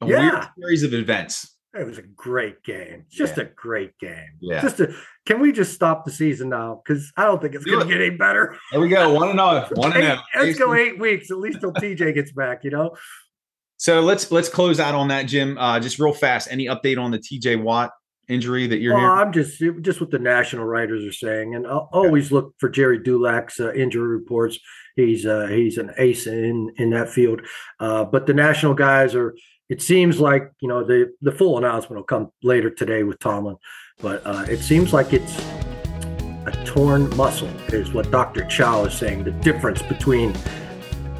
a 0.00 0.06
yeah. 0.06 0.18
weird 0.18 0.48
series 0.58 0.82
of 0.82 0.94
events. 0.94 1.54
It 1.72 1.86
was 1.86 1.98
a 1.98 2.02
great 2.02 2.64
game. 2.64 3.04
Just 3.08 3.36
yeah. 3.36 3.44
a 3.44 3.46
great 3.46 3.96
game. 3.98 4.38
Yeah. 4.40 4.60
Just 4.60 4.80
a, 4.80 4.92
can 5.24 5.40
we 5.40 5.52
just 5.52 5.72
stop 5.72 6.04
the 6.04 6.10
season 6.10 6.48
now? 6.48 6.82
Because 6.84 7.12
I 7.16 7.24
don't 7.24 7.40
think 7.40 7.54
it's 7.54 7.64
going 7.64 7.86
to 7.86 7.92
get 7.92 8.02
any 8.02 8.16
better. 8.16 8.56
There 8.72 8.80
we 8.80 8.88
go. 8.88 9.12
One 9.12 9.30
and 9.30 9.38
zero. 9.38 9.68
One 9.74 9.92
and 9.92 10.02
zero. 10.02 10.18
Let's 10.34 10.58
go 10.58 10.74
eight 10.74 10.98
weeks 10.98 11.30
at 11.30 11.38
least 11.38 11.60
till 11.60 11.72
TJ 11.72 12.14
gets 12.14 12.32
back. 12.32 12.64
You 12.64 12.70
know. 12.70 12.96
So 13.76 14.00
let's 14.00 14.32
let's 14.32 14.48
close 14.48 14.80
out 14.80 14.94
on 14.94 15.08
that, 15.08 15.22
Jim. 15.22 15.56
Uh, 15.58 15.78
just 15.78 16.00
real 16.00 16.12
fast. 16.12 16.48
Any 16.50 16.66
update 16.66 16.98
on 16.98 17.12
the 17.12 17.18
TJ 17.18 17.62
Watt 17.62 17.92
injury 18.28 18.66
that 18.66 18.78
you're 18.78 18.94
well, 18.94 19.02
hearing? 19.02 19.18
I'm 19.18 19.32
just 19.32 19.62
just 19.82 20.00
what 20.00 20.10
the 20.10 20.18
national 20.18 20.64
writers 20.64 21.04
are 21.04 21.12
saying, 21.12 21.54
and 21.54 21.66
I'll 21.66 21.88
always 21.92 22.32
look 22.32 22.54
for 22.58 22.68
Gerry 22.68 22.98
Dulac's 22.98 23.60
uh, 23.60 23.72
injury 23.74 24.08
reports. 24.08 24.58
He's 24.96 25.24
uh, 25.24 25.46
he's 25.46 25.78
an 25.78 25.92
ace 25.98 26.26
in 26.26 26.72
in 26.78 26.90
that 26.90 27.10
field, 27.10 27.42
uh, 27.78 28.04
but 28.04 28.26
the 28.26 28.34
national 28.34 28.74
guys 28.74 29.14
are 29.14 29.36
it 29.70 29.80
seems 29.80 30.18
like 30.18 30.52
you 30.60 30.68
know 30.68 30.84
the 30.84 31.14
the 31.22 31.32
full 31.32 31.56
announcement 31.56 31.96
will 31.96 32.04
come 32.04 32.30
later 32.42 32.68
today 32.68 33.04
with 33.04 33.20
Tomlin, 33.20 33.56
but 34.02 34.20
uh, 34.26 34.44
it 34.48 34.58
seems 34.58 34.92
like 34.92 35.12
it's 35.12 35.38
a 36.46 36.64
torn 36.64 37.14
muscle 37.16 37.48
is 37.68 37.92
what 37.92 38.10
Dr. 38.10 38.44
Chao 38.46 38.84
is 38.84 38.94
saying. 38.94 39.22
The 39.22 39.30
difference 39.30 39.80
between 39.80 40.34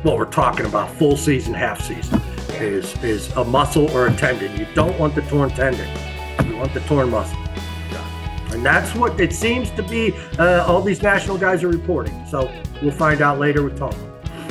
what 0.02 0.18
we're 0.18 0.24
talking 0.24 0.66
about, 0.66 0.90
full 0.96 1.16
season, 1.16 1.54
half 1.54 1.80
season, 1.80 2.20
is 2.54 2.92
is 3.04 3.30
a 3.36 3.44
muscle 3.44 3.88
or 3.92 4.08
a 4.08 4.16
tendon. 4.16 4.54
You 4.58 4.66
don't 4.74 4.98
want 4.98 5.14
the 5.14 5.22
torn 5.22 5.50
tendon. 5.50 5.88
You 6.44 6.56
want 6.56 6.74
the 6.74 6.80
torn 6.80 7.10
muscle. 7.10 7.38
And 8.50 8.66
that's 8.66 8.96
what 8.96 9.20
it 9.20 9.32
seems 9.32 9.70
to 9.70 9.82
be. 9.84 10.12
Uh, 10.36 10.64
all 10.66 10.82
these 10.82 11.02
national 11.02 11.38
guys 11.38 11.62
are 11.62 11.68
reporting. 11.68 12.26
So 12.26 12.52
we'll 12.82 12.90
find 12.90 13.22
out 13.22 13.38
later 13.38 13.62
with 13.62 13.78
Tomlin. 13.78 14.09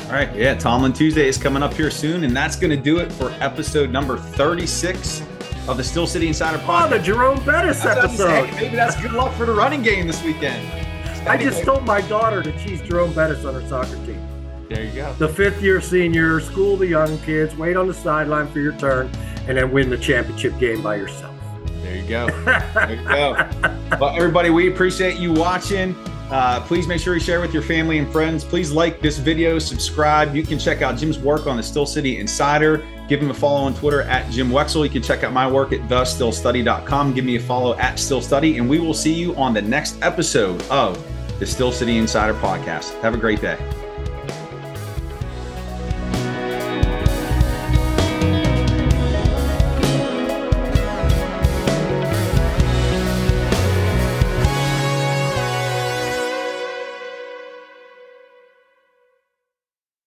All 0.09 0.15
right. 0.15 0.35
Yeah. 0.35 0.55
Tomlin 0.55 0.91
Tuesday 0.91 1.27
is 1.27 1.37
coming 1.37 1.61
up 1.61 1.71
here 1.71 1.91
soon. 1.91 2.23
And 2.23 2.35
that's 2.35 2.55
going 2.55 2.71
to 2.71 2.81
do 2.81 2.97
it 2.97 3.11
for 3.11 3.29
episode 3.41 3.91
number 3.91 4.17
36 4.17 5.21
of 5.67 5.77
the 5.77 5.83
Steel 5.83 6.07
City 6.07 6.27
Insider 6.27 6.59
ah, 6.63 6.67
podcast. 6.67 6.85
Oh, 6.85 6.97
the 6.97 7.03
Jerome 7.03 7.45
Bettis 7.45 7.83
That's 7.83 8.17
what 8.17 8.27
I'm 8.27 8.45
episode. 8.45 8.55
Maybe 8.59 8.75
that's 8.75 8.99
good 8.99 9.11
luck 9.13 9.35
for 9.35 9.45
the 9.45 9.53
running 9.53 9.83
game 9.83 10.07
this 10.07 10.23
weekend. 10.23 10.67
I 11.29 11.37
just 11.37 11.63
told 11.63 11.85
my 11.85 12.01
daughter 12.01 12.41
that 12.41 12.59
she's 12.59 12.81
Jerome 12.81 13.13
Bettis 13.13 13.45
on 13.45 13.53
her 13.53 13.67
soccer 13.69 14.03
team. 14.07 14.19
There 14.67 14.83
you 14.83 14.91
go. 14.93 15.13
The 15.19 15.29
fifth 15.29 15.61
year 15.61 15.79
senior, 15.79 16.39
school 16.39 16.75
the 16.75 16.87
young 16.87 17.19
kids, 17.19 17.55
wait 17.55 17.77
on 17.77 17.85
the 17.85 17.93
sideline 17.93 18.51
for 18.51 18.61
your 18.61 18.73
turn, 18.77 19.11
and 19.47 19.59
then 19.59 19.71
win 19.71 19.91
the 19.91 19.97
championship 19.97 20.57
game 20.57 20.81
by 20.81 20.95
yourself. 20.95 21.35
There 21.83 21.95
you 21.95 22.09
go. 22.09 22.27
There 22.73 22.95
you 22.95 23.03
go. 23.03 23.49
well, 23.99 24.15
everybody, 24.15 24.49
we 24.49 24.71
appreciate 24.71 25.17
you 25.17 25.33
watching. 25.33 25.95
Uh, 26.29 26.61
please 26.61 26.87
make 26.87 27.01
sure 27.01 27.15
you 27.15 27.19
share 27.19 27.41
with 27.41 27.53
your 27.53 27.63
family 27.63 27.97
and 27.97 28.11
friends. 28.11 28.43
Please 28.43 28.71
like 28.71 29.01
this 29.01 29.17
video, 29.17 29.57
subscribe. 29.57 30.35
You 30.35 30.43
can 30.43 30.59
check 30.59 30.81
out 30.81 30.97
Jim's 30.97 31.17
work 31.17 31.47
on 31.47 31.57
the 31.57 31.63
Steel 31.63 31.85
City 31.87 32.19
Insider. 32.19 32.85
Give 33.07 33.19
him 33.19 33.31
a 33.31 33.33
follow 33.33 33.61
on 33.61 33.73
Twitter 33.73 34.03
at 34.03 34.29
Jim 34.31 34.49
Wexell. 34.49 34.83
You 34.83 34.89
can 34.91 35.01
check 35.01 35.23
out 35.23 35.33
my 35.33 35.49
work 35.49 35.73
at 35.73 35.79
thesteelstudy.com. 35.89 37.13
Give 37.13 37.25
me 37.25 37.37
a 37.37 37.39
follow 37.39 37.75
at 37.77 37.97
Steel 37.97 38.21
Study, 38.21 38.57
and 38.57 38.69
we 38.69 38.79
will 38.79 38.93
see 38.93 39.13
you 39.13 39.35
on 39.35 39.53
the 39.53 39.61
next 39.61 39.97
episode 40.03 40.61
of 40.69 41.03
the 41.39 41.45
Steel 41.45 41.71
City 41.71 41.97
Insider 41.97 42.35
podcast. 42.35 43.01
Have 43.01 43.15
a 43.15 43.17
great 43.17 43.41
day. 43.41 43.57